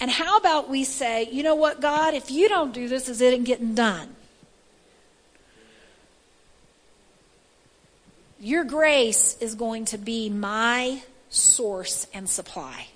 [0.00, 3.20] And how about we say, you know what, God, if you don't do this, is
[3.20, 4.16] it ain't getting done?
[8.40, 12.88] Your grace is going to be my source and supply.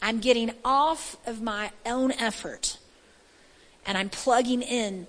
[0.00, 2.78] I'm getting off of my own effort
[3.84, 5.06] and I'm plugging in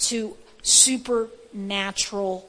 [0.00, 2.48] to supernatural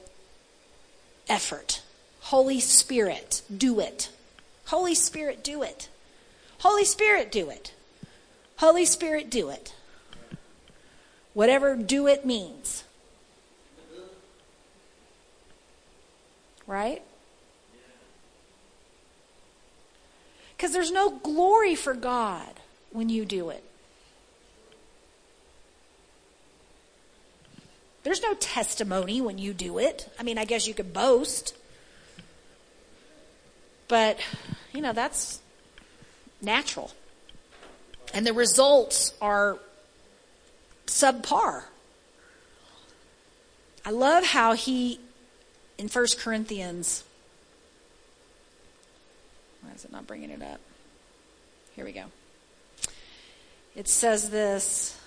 [1.28, 1.82] effort.
[2.22, 4.10] Holy Spirit, do it.
[4.66, 5.90] Holy Spirit, do it.
[6.60, 7.74] Holy Spirit, do it.
[8.58, 9.74] Holy Spirit, do it.
[11.34, 12.84] Whatever do it means.
[16.68, 17.02] Right?
[20.56, 22.60] Because there's no glory for God
[22.92, 23.64] when you do it.
[28.04, 30.10] There's no testimony when you do it.
[30.20, 31.56] I mean, I guess you could boast.
[33.88, 34.20] But,
[34.74, 35.42] you know, that's
[36.42, 36.92] natural.
[38.14, 39.60] And the results are
[40.88, 41.64] subpar.
[43.86, 45.00] I love how he,
[45.78, 47.04] in 1 Corinthians,
[49.62, 50.60] why is it not bringing it up?
[51.76, 52.06] Here we go.
[53.76, 55.01] It says this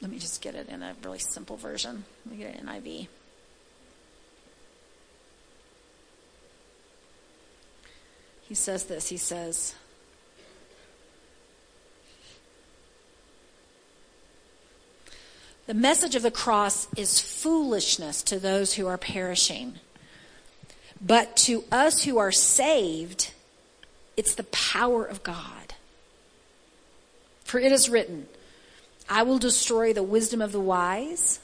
[0.00, 2.04] let me just get it in a really simple version.
[2.24, 3.08] Let me get it in NIV.
[8.48, 9.10] He says this.
[9.10, 9.74] He says,
[15.66, 19.74] The message of the cross is foolishness to those who are perishing.
[21.00, 23.32] But to us who are saved,
[24.16, 25.74] it's the power of God.
[27.44, 28.26] For it is written,
[29.10, 31.40] I will destroy the wisdom of the wise,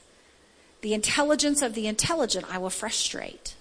[0.82, 3.56] the intelligence of the intelligent I will frustrate.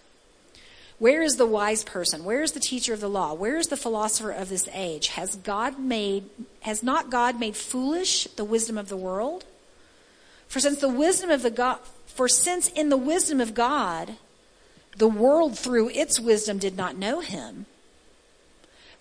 [1.00, 2.24] Where is the wise person?
[2.24, 3.34] Where is the teacher of the law?
[3.34, 5.10] Where is the philosopher of this age?
[5.10, 6.30] Has God made,
[6.62, 9.44] has not God made foolish the wisdom of the world?
[10.48, 14.16] For since the wisdom of the God, for since in the wisdom of God,
[14.98, 17.66] the world through its wisdom did not know him,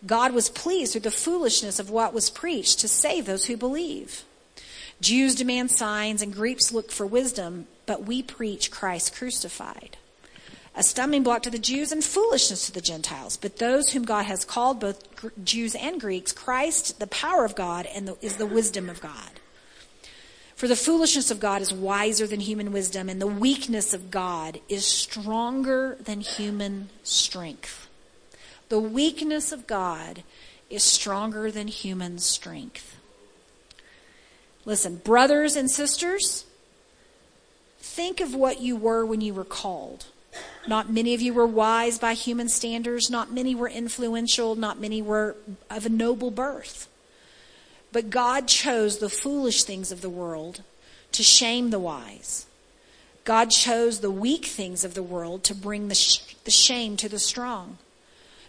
[0.04, 4.24] God was pleased through the foolishness of what was preached to save those who believe.
[5.00, 9.96] Jews demand signs and Greeks look for wisdom, but we preach Christ crucified.
[10.76, 13.36] A stumbling block to the Jews and foolishness to the Gentiles.
[13.36, 15.04] But those whom God has called, both
[15.44, 19.40] Jews and Greeks, Christ, the power of God, and the, is the wisdom of God.
[20.56, 24.60] For the foolishness of God is wiser than human wisdom, and the weakness of God
[24.68, 27.88] is stronger than human strength.
[28.68, 30.22] The weakness of God
[30.70, 32.93] is stronger than human strength.
[34.64, 36.46] Listen, brothers and sisters,
[37.78, 40.06] think of what you were when you were called.
[40.66, 43.10] Not many of you were wise by human standards.
[43.10, 44.54] Not many were influential.
[44.56, 45.36] Not many were
[45.70, 46.88] of a noble birth.
[47.92, 50.62] But God chose the foolish things of the world
[51.12, 52.46] to shame the wise.
[53.24, 57.08] God chose the weak things of the world to bring the, sh- the shame to
[57.08, 57.78] the strong.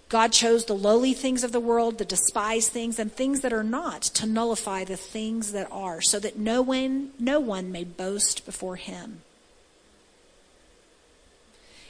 [0.08, 3.64] God chose the lowly things of the world, the despised things, and things that are
[3.64, 8.45] not to nullify the things that are, so that no one, no one may boast
[8.45, 9.22] before him.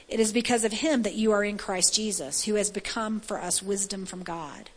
[0.08, 3.38] It is because of him that you are in Christ Jesus, who has become for
[3.38, 4.70] us wisdom from God.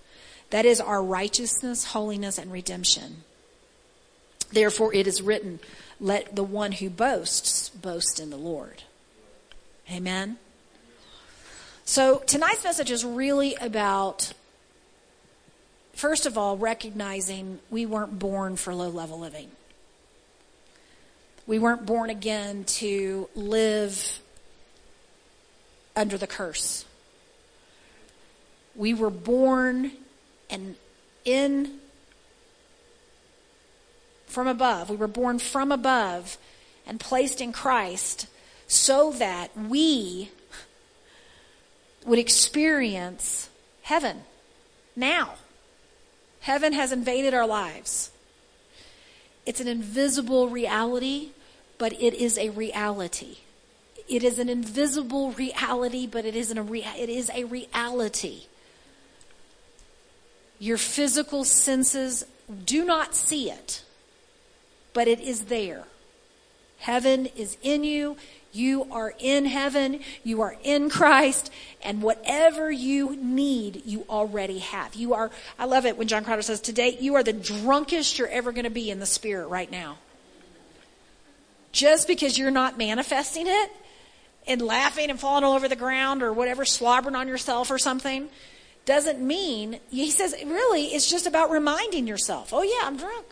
[0.49, 3.23] That is our righteousness, holiness, and redemption.
[4.51, 5.59] Therefore it is written,
[5.99, 8.83] let the one who boasts boast in the Lord.
[9.91, 10.37] Amen.
[11.89, 14.33] So tonight's message is really about,
[15.93, 19.49] first of all, recognizing we weren't born for low level living.
[21.47, 24.19] We weren't born again to live
[25.95, 26.85] under the curse.
[28.75, 29.91] We were born
[30.47, 30.75] and
[31.25, 31.79] in
[34.27, 34.91] from above.
[34.91, 36.37] We were born from above
[36.85, 38.27] and placed in Christ
[38.67, 40.29] so that we
[42.05, 43.49] would experience
[43.83, 44.23] heaven
[44.95, 45.35] now.
[46.41, 48.11] Heaven has invaded our lives.
[49.45, 51.29] It's an invisible reality,
[51.77, 53.37] but it is a reality.
[54.07, 58.43] It is an invisible reality, but it isn't a rea- it is a reality.
[60.59, 62.25] Your physical senses
[62.65, 63.83] do not see it,
[64.93, 65.85] but it is there.
[66.79, 68.17] Heaven is in you.
[68.51, 69.99] You are in heaven.
[70.23, 71.51] You are in Christ.
[71.83, 74.95] And whatever you need, you already have.
[74.95, 78.27] You are, I love it when John Crowder says, today, you are the drunkest you're
[78.27, 79.97] ever going to be in the spirit right now.
[81.71, 83.71] Just because you're not manifesting it
[84.47, 88.29] and laughing and falling all over the ground or whatever, slobbering on yourself or something,
[88.85, 93.27] doesn't mean, he says, really, it's just about reminding yourself, oh yeah, I'm drunk.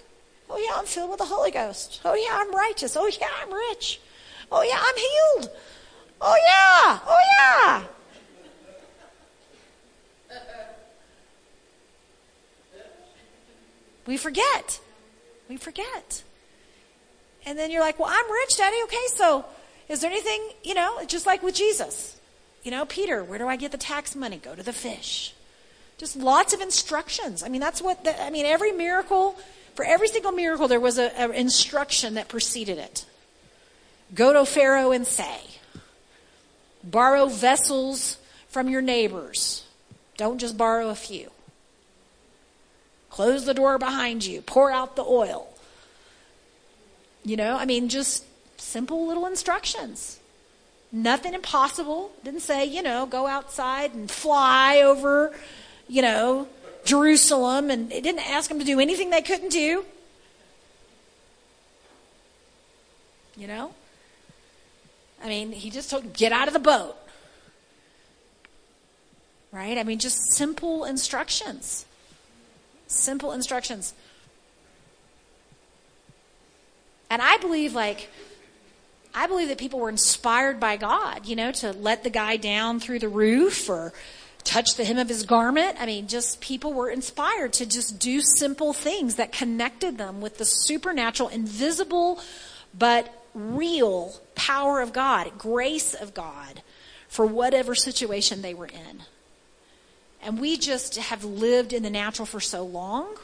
[0.50, 2.00] Oh yeah, I'm filled with the Holy Ghost.
[2.06, 2.96] Oh yeah, I'm righteous.
[2.96, 4.00] Oh yeah, I'm rich.
[4.52, 5.58] Oh, yeah, I'm healed.
[6.22, 7.00] Oh, yeah.
[7.06, 7.84] Oh, yeah.
[14.06, 14.80] We forget.
[15.50, 16.24] We forget.
[17.46, 18.78] And then you're like, well, I'm rich, Daddy.
[18.84, 19.46] Okay, so
[19.90, 22.20] is there anything, you know, just like with Jesus?
[22.64, 24.38] You know, Peter, where do I get the tax money?
[24.38, 25.34] Go to the fish.
[25.98, 27.44] Just lots of instructions.
[27.44, 29.38] I mean, that's what, the, I mean, every miracle,
[29.76, 33.06] for every single miracle, there was an instruction that preceded it.
[34.14, 35.40] Go to Pharaoh and say,
[36.84, 39.66] borrow vessels from your neighbors.
[40.16, 41.32] Don't just borrow a few.
[43.10, 44.42] Close the door behind you.
[44.42, 45.48] Pour out the oil.
[47.24, 48.24] You know, I mean, just
[48.60, 50.20] simple little instructions.
[50.92, 52.12] Nothing impossible.
[52.24, 55.36] Didn't say, you know, go outside and fly over,
[55.88, 56.48] you know,
[56.86, 57.70] Jerusalem.
[57.70, 59.84] And it didn't ask them to do anything they couldn't do.
[63.36, 63.74] You know?
[65.24, 66.96] I mean, he just told get out of the boat.
[69.52, 69.78] Right?
[69.78, 71.86] I mean, just simple instructions.
[72.88, 73.94] Simple instructions.
[77.10, 78.10] And I believe, like,
[79.14, 82.80] I believe that people were inspired by God, you know, to let the guy down
[82.80, 83.94] through the roof or
[84.44, 85.78] touch the hem of his garment.
[85.80, 90.38] I mean, just people were inspired to just do simple things that connected them with
[90.38, 92.20] the supernatural, invisible
[92.78, 96.62] but real power of God, grace of God
[97.10, 99.04] for whatever situation they were in.
[100.22, 103.18] And we just have lived in the natural for so long,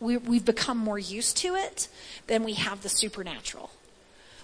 [0.00, 1.88] we, we've become more used to it
[2.26, 3.70] than we have the supernatural.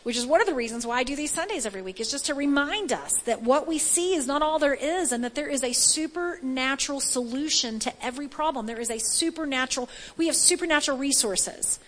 [0.02, 2.26] Which is one of the reasons why I do these Sundays every week, is just
[2.26, 5.48] to remind us that what we see is not all there is and that there
[5.48, 8.64] is a supernatural solution to every problem.
[8.64, 11.78] There is a supernatural, we have supernatural resources.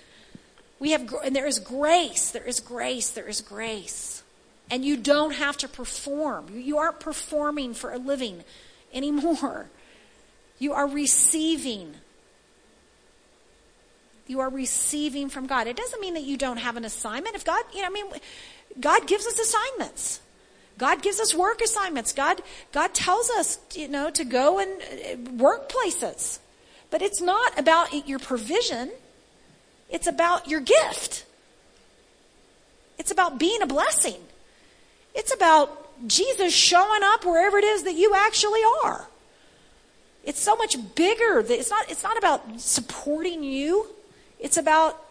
[0.79, 4.12] We have, and there is grace, there is grace, there is grace.
[4.73, 6.47] And you don't have to perform.
[6.55, 8.43] You aren't performing for a living
[8.95, 9.69] anymore.
[10.59, 11.97] You are receiving.
[14.27, 15.67] You are receiving from God.
[15.67, 17.37] It doesn't mean that you don't have an assignment.
[17.37, 18.07] If God, you know, I mean,
[18.81, 20.21] God gives us assignments.
[20.79, 22.15] God gives us work assignments.
[22.15, 22.41] God,
[22.73, 26.41] God tells us, you know, to go and uh, work places.
[26.91, 28.91] But it's not about your provision.
[29.91, 31.27] It's about your gift.
[32.99, 34.23] It's about being a blessing.
[35.15, 39.07] It's about Jesus showing up wherever it is that you actually are.
[40.25, 41.45] It's so much bigger.
[41.49, 43.87] It's not, it's not about supporting you.
[44.39, 45.03] It's about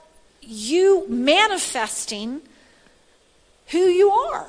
[0.42, 2.42] you manifesting
[3.68, 4.48] who you are.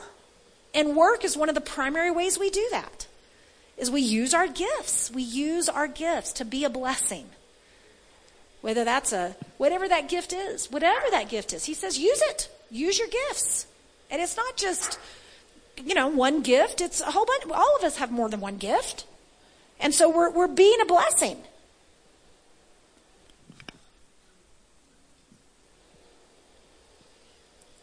[0.74, 3.06] And work is one of the primary ways we do that.
[3.76, 5.10] Is we use our gifts.
[5.10, 7.26] We use our gifts to be a blessing.
[8.60, 11.64] Whether that's a whatever that gift is, whatever that gift is.
[11.64, 12.48] He says use it.
[12.70, 13.66] Use your gifts.
[14.10, 14.98] And it's not just
[15.76, 16.80] you know, one gift.
[16.80, 19.06] It's a whole bunch all of us have more than one gift.
[19.80, 21.38] And so we're, we're being a blessing.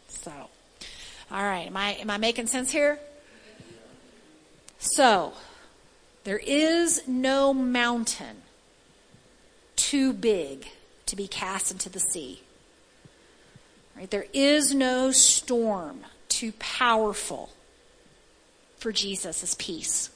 [0.08, 0.32] So,
[1.30, 1.66] all right.
[1.66, 2.98] Am I, am I making sense here?
[4.78, 5.34] So,
[6.24, 8.42] there is no mountain
[9.76, 10.68] too big
[11.06, 12.42] to be cast into the sea.
[13.96, 14.10] Right?
[14.10, 17.50] There is no storm too powerful
[18.80, 20.10] for Jesus' is peace.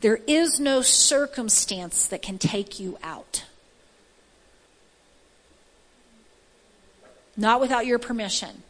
[0.00, 3.44] There is no circumstance that can take you out.
[7.36, 8.62] Not without your permission.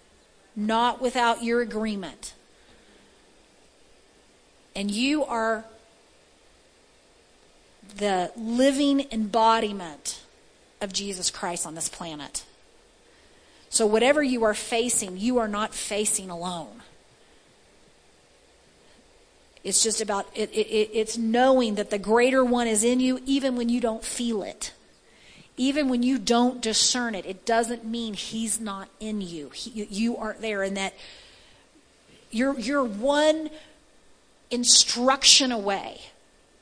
[0.55, 2.35] Not without your agreement.
[4.77, 5.65] And you are
[7.97, 10.23] the living embodiment
[10.81, 12.45] of Jesus Christ on this planet.
[13.69, 16.83] So, whatever you are facing, you are not facing alone.
[19.63, 23.57] It's just about, it, it, it's knowing that the greater one is in you even
[23.57, 24.73] when you don't feel it.
[25.57, 29.51] Even when you don't discern it, it doesn't mean he's not in you.
[29.51, 30.95] He, you aren't there and that
[32.31, 33.51] you're, you're one
[34.51, 36.01] instruction away.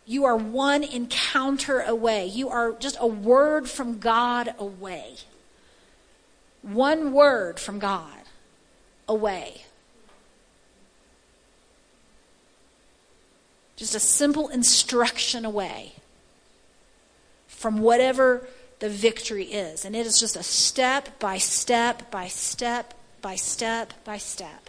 [0.05, 2.26] You are one encounter away.
[2.26, 5.16] You are just a word from God away.
[6.62, 8.22] One word from God
[9.07, 9.62] away
[13.79, 15.93] just a simple instruction away
[17.47, 18.47] from whatever
[18.81, 19.85] the victory is.
[19.85, 24.68] And it is just a step by step by step by step by step.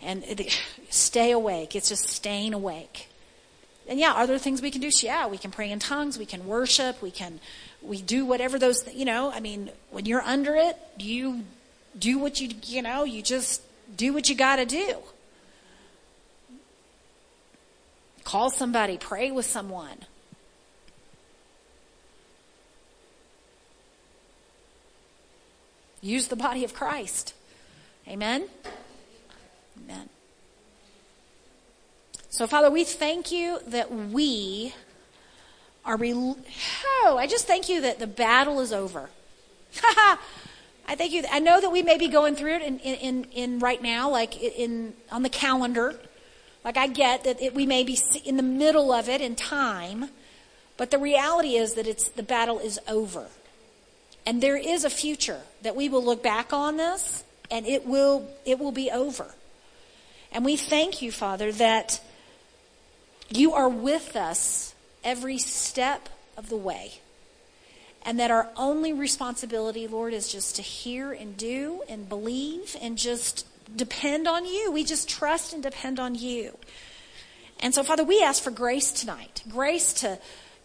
[0.00, 1.76] And it, stay awake.
[1.76, 3.08] It's just staying awake.
[3.86, 4.90] And yeah, are there things we can do?
[5.02, 7.40] Yeah, we can pray in tongues, we can worship, we can
[7.82, 11.42] we do whatever those you know, I mean, when you're under it, you
[11.98, 13.60] do what you you know, you just
[13.94, 14.96] do what you got to do.
[18.24, 19.98] Call somebody, pray with someone.
[26.00, 27.32] Use the body of Christ.
[28.08, 28.48] Amen?
[29.78, 30.08] Amen.
[32.28, 34.74] So, Father, we thank you that we
[35.84, 35.96] are.
[35.96, 39.10] Re- oh, I just thank you that the battle is over.
[39.84, 41.22] I thank you.
[41.30, 44.42] I know that we may be going through it in, in, in right now, like
[44.42, 45.98] in on the calendar.
[46.64, 50.10] Like I get that it, we may be in the middle of it in time,
[50.76, 53.26] but the reality is that it's the battle is over.
[54.24, 58.28] And there is a future that we will look back on this and it will
[58.44, 59.34] it will be over.
[60.30, 62.00] And we thank you, Father, that
[63.28, 67.00] you are with us every step of the way.
[68.04, 72.98] And that our only responsibility, Lord, is just to hear and do and believe and
[72.98, 73.46] just
[73.76, 74.70] depend on you.
[74.70, 76.56] We just trust and depend on you.
[77.60, 79.42] And so, Father, we ask for grace tonight.
[79.48, 80.18] Grace to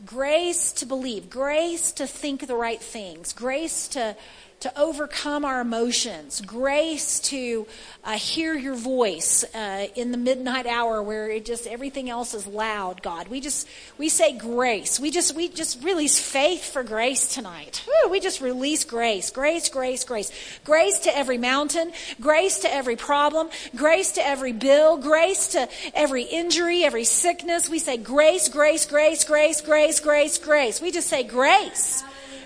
[0.06, 4.16] grace to believe, grace to think the right things, grace to
[4.60, 7.68] to overcome our emotions, grace to
[8.04, 12.48] uh, hear your voice uh, in the midnight hour where it just everything else is
[12.48, 13.04] loud.
[13.04, 13.68] God, we just
[14.00, 15.00] we say grace.
[15.00, 17.86] We just we just release faith for grace tonight.
[17.88, 20.32] Woo, we just release grace, grace, grace, grace,
[20.64, 26.24] grace to every mountain, grace to every problem, grace to every bill, grace to every
[26.24, 27.70] injury, every sickness.
[27.70, 30.82] We say grace, grace, grace, grace, grace, grace, grace.
[30.82, 32.04] We just say grace,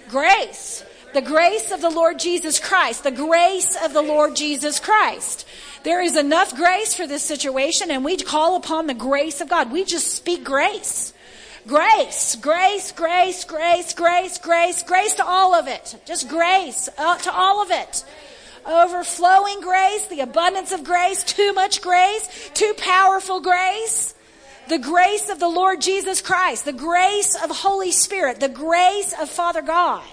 [0.10, 0.84] grace.
[1.14, 3.04] The grace of the Lord Jesus Christ.
[3.04, 5.46] The grace of the Lord Jesus Christ.
[5.84, 9.74] There is enough grace for this situation and we call upon the grace of God.
[9.74, 11.14] We just speak grace.
[11.68, 15.96] Grace, grace, grace, grace, grace, grace, grace to all of it.
[16.06, 18.06] Just grace uh, to all of it.
[18.66, 24.16] Overflowing grace, the abundance of grace, too much grace, too powerful grace.
[24.70, 29.30] The grace of the Lord Jesus Christ, the grace of Holy Spirit, the grace of
[29.30, 30.04] Father God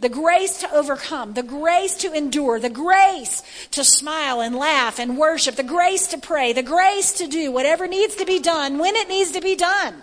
[0.00, 5.18] the grace to overcome, the grace to endure, the grace to smile and laugh and
[5.18, 8.96] worship, the grace to pray, the grace to do whatever needs to be done when
[8.96, 10.02] it needs to be done.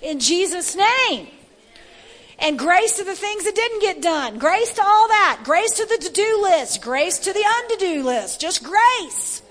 [0.00, 1.28] In Jesus' name.
[2.38, 4.38] And grace to the things that didn't get done.
[4.38, 5.40] Grace to all that.
[5.44, 6.82] Grace to the to-do list.
[6.82, 8.40] Grace to the undo do list.
[8.40, 9.42] Just grace.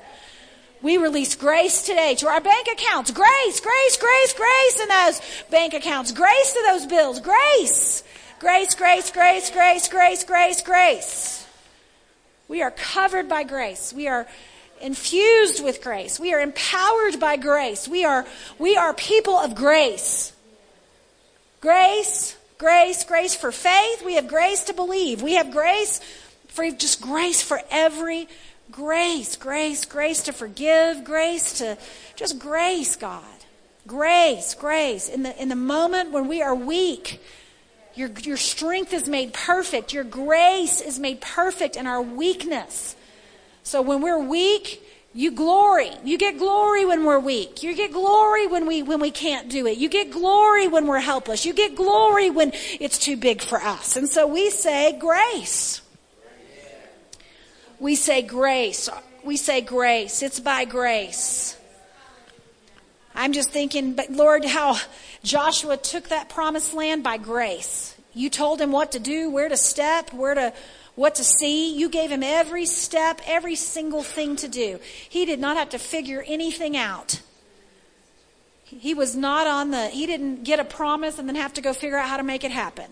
[0.83, 3.09] We release grace today to our bank accounts.
[3.09, 6.11] Grace, grace, grace, grace in those bank accounts.
[6.11, 7.19] Grace to those bills.
[7.19, 8.03] Grace.
[8.39, 11.47] Grace, grace, grace, grace, grace, grace, grace.
[12.47, 13.93] We are covered by grace.
[13.93, 14.27] We are
[14.81, 16.19] infused with grace.
[16.19, 17.87] We are empowered by grace.
[17.87, 18.25] We are,
[18.59, 20.33] we are people of grace.
[21.61, 24.03] Grace, grace, grace for faith.
[24.05, 25.21] We have grace to believe.
[25.21, 26.01] We have grace
[26.49, 28.27] for just grace for every
[28.69, 31.77] grace, grace, grace to forgive, grace to
[32.15, 33.23] just grace, God.
[33.87, 35.09] Grace, grace.
[35.09, 37.21] In the, in the moment when we are weak,
[37.95, 39.93] your, your strength is made perfect.
[39.93, 42.95] Your grace is made perfect in our weakness.
[43.63, 44.81] So when we're weak,
[45.13, 45.91] you glory.
[46.03, 47.63] You get glory when we're weak.
[47.63, 49.77] You get glory when we, when we can't do it.
[49.77, 51.45] You get glory when we're helpless.
[51.45, 53.95] You get glory when it's too big for us.
[53.95, 55.81] And so we say grace.
[57.79, 58.89] We say grace.
[59.23, 60.21] We say grace.
[60.21, 61.57] It's by grace.
[63.15, 64.77] I'm just thinking, but Lord, how
[65.25, 67.95] Joshua took that promised land by grace.
[68.13, 70.53] You told him what to do, where to step, where to,
[70.93, 71.75] what to see.
[71.75, 74.79] You gave him every step, every single thing to do.
[75.09, 77.21] He did not have to figure anything out.
[78.63, 81.73] He was not on the, he didn't get a promise and then have to go
[81.73, 82.91] figure out how to make it happen.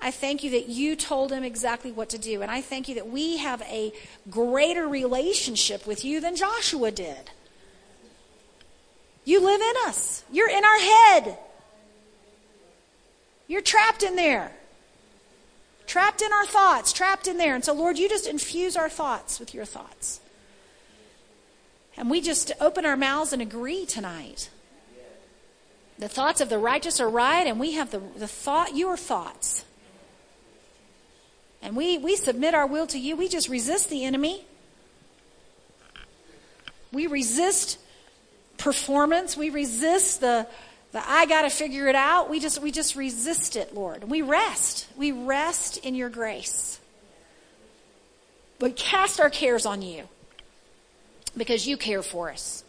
[0.00, 2.42] I thank you that you told him exactly what to do.
[2.42, 3.92] And I thank you that we have a
[4.30, 7.30] greater relationship with you than Joshua did.
[9.28, 10.24] You live in us.
[10.32, 11.38] You're in our head.
[13.46, 14.52] You're trapped in there.
[15.86, 17.54] Trapped in our thoughts, trapped in there.
[17.54, 20.20] And so, Lord, you just infuse our thoughts with your thoughts.
[21.98, 24.48] And we just open our mouths and agree tonight.
[25.98, 29.62] The thoughts of the righteous are right, and we have the, the thought, your thoughts.
[31.60, 33.14] And we, we submit our will to you.
[33.14, 34.46] We just resist the enemy.
[36.92, 37.78] We resist
[38.58, 39.36] performance.
[39.36, 40.46] We resist the,
[40.92, 42.28] the I got to figure it out.
[42.28, 44.04] We just, we just resist it, Lord.
[44.04, 44.86] We rest.
[44.96, 46.78] We rest in your grace.
[48.58, 50.08] But cast our cares on you
[51.36, 52.64] because you care for us.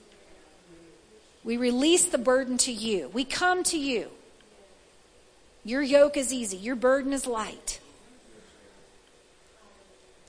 [1.43, 3.09] We release the burden to you.
[3.09, 4.09] We come to you.
[5.63, 6.57] Your yoke is easy.
[6.57, 7.79] Your burden is light.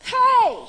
[0.02, 0.66] Hey!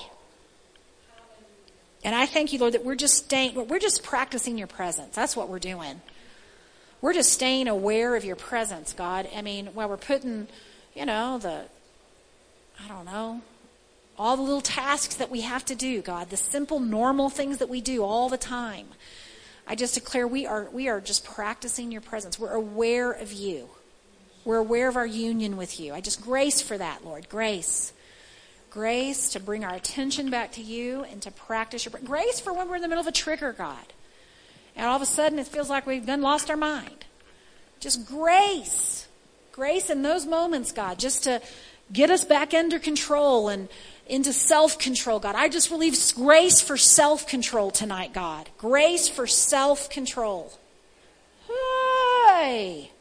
[2.04, 5.16] And I thank you, Lord, that we're just staying, we're just practicing your presence.
[5.16, 6.02] That's what we're doing.
[7.00, 9.28] We're just staying aware of your presence, God.
[9.36, 10.48] I mean, while we're putting,
[10.96, 11.64] you know, the,
[12.84, 13.42] I don't know,
[14.18, 17.70] all the little tasks that we have to do, God, the simple, normal things that
[17.70, 18.88] we do all the time.
[19.68, 22.38] I just declare we are, we are just practicing your presence.
[22.38, 23.70] We're aware of you.
[24.44, 25.94] We're aware of our union with you.
[25.94, 27.30] I just grace for that, Lord.
[27.30, 27.94] Grace
[28.72, 32.68] grace to bring our attention back to you and to practice your grace for when
[32.68, 33.94] we're in the middle of a trigger, God.
[34.76, 37.06] And all of a sudden it feels like we've done lost our mind.
[37.80, 39.08] Just grace.
[39.52, 41.42] Grace in those moments, God, just to
[41.92, 43.68] get us back under control and
[44.08, 45.36] into self control, God.
[45.36, 48.50] I just release grace for self control tonight, God.
[48.58, 50.54] Grace for self control.
[51.48, 52.92] Hey.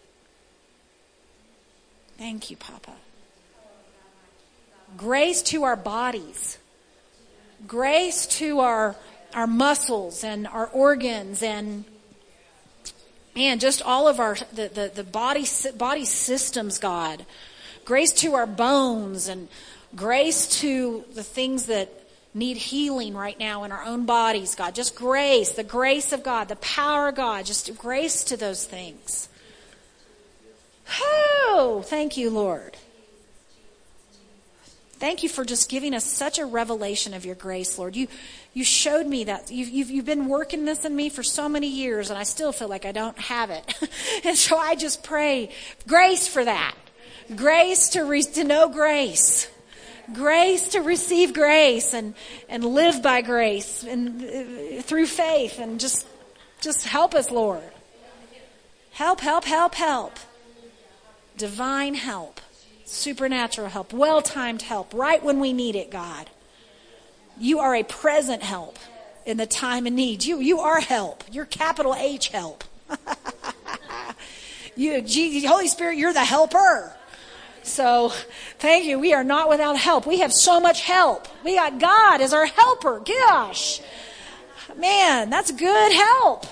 [2.18, 2.92] Thank you, Papa
[4.96, 6.58] grace to our bodies,
[7.66, 8.96] grace to our,
[9.34, 11.84] our muscles and our organs and
[13.34, 17.24] man, just all of our, the, the, the body, body systems, God.
[17.84, 19.48] Grace to our bones and
[19.94, 21.90] Grace to the things that
[22.32, 24.74] need healing right now in our own bodies, God.
[24.74, 29.28] Just grace, the grace of God, the power of God, just grace to those things.
[31.00, 32.76] Oh, thank you, Lord.
[35.00, 37.96] Thank you for just giving us such a revelation of your grace, Lord.
[37.96, 38.06] You,
[38.52, 39.50] you showed me that.
[39.50, 42.52] You've, you've, you've been working this in me for so many years, and I still
[42.52, 43.64] feel like I don't have it.
[44.26, 45.52] and so I just pray
[45.88, 46.74] grace for that.
[47.34, 49.48] Grace to, re- to know grace
[50.12, 52.14] grace to receive grace and,
[52.48, 56.04] and live by grace and uh, through faith and just
[56.60, 57.62] just help us lord
[58.90, 60.18] help help help help
[61.36, 62.40] divine help
[62.90, 66.28] supernatural help well-timed help right when we need it god
[67.38, 68.78] you are a present help
[69.24, 72.64] in the time of need you you are help you're capital h help
[74.76, 76.92] you Jesus, holy spirit you're the helper
[77.62, 78.10] so
[78.58, 78.98] thank you.
[78.98, 80.06] We are not without help.
[80.06, 81.28] We have so much help.
[81.44, 83.00] We got God as our helper.
[83.00, 83.80] Gosh.
[84.76, 86.46] Man, that's good help.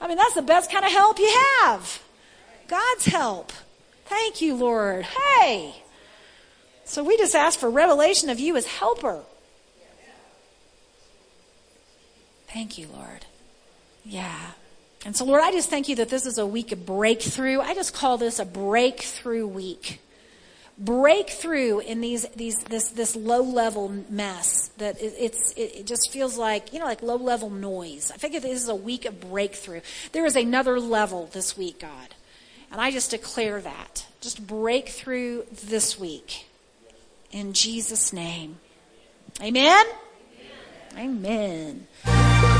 [0.00, 2.02] I mean, that's the best kind of help you have.
[2.68, 3.52] God's help.
[4.06, 5.04] Thank you, Lord.
[5.04, 5.82] Hey.
[6.84, 9.22] So we just ask for revelation of you as helper.
[12.48, 13.26] Thank you, Lord.
[14.04, 14.52] Yeah.
[15.04, 17.60] And so, Lord, I just thank you that this is a week of breakthrough.
[17.60, 20.00] I just call this a breakthrough week
[20.76, 26.10] breakthrough in these these this this low level mess that it, it's it, it, just
[26.10, 28.10] feels like you know like low level noise.
[28.12, 29.80] I figure this is a week of breakthrough.
[30.12, 32.14] There is another level this week, God,
[32.74, 36.46] and I just declare that just breakthrough this week
[37.30, 38.58] in Jesus' name.
[39.40, 39.86] Amen.
[40.96, 41.86] Amen.
[42.04, 42.53] Amen.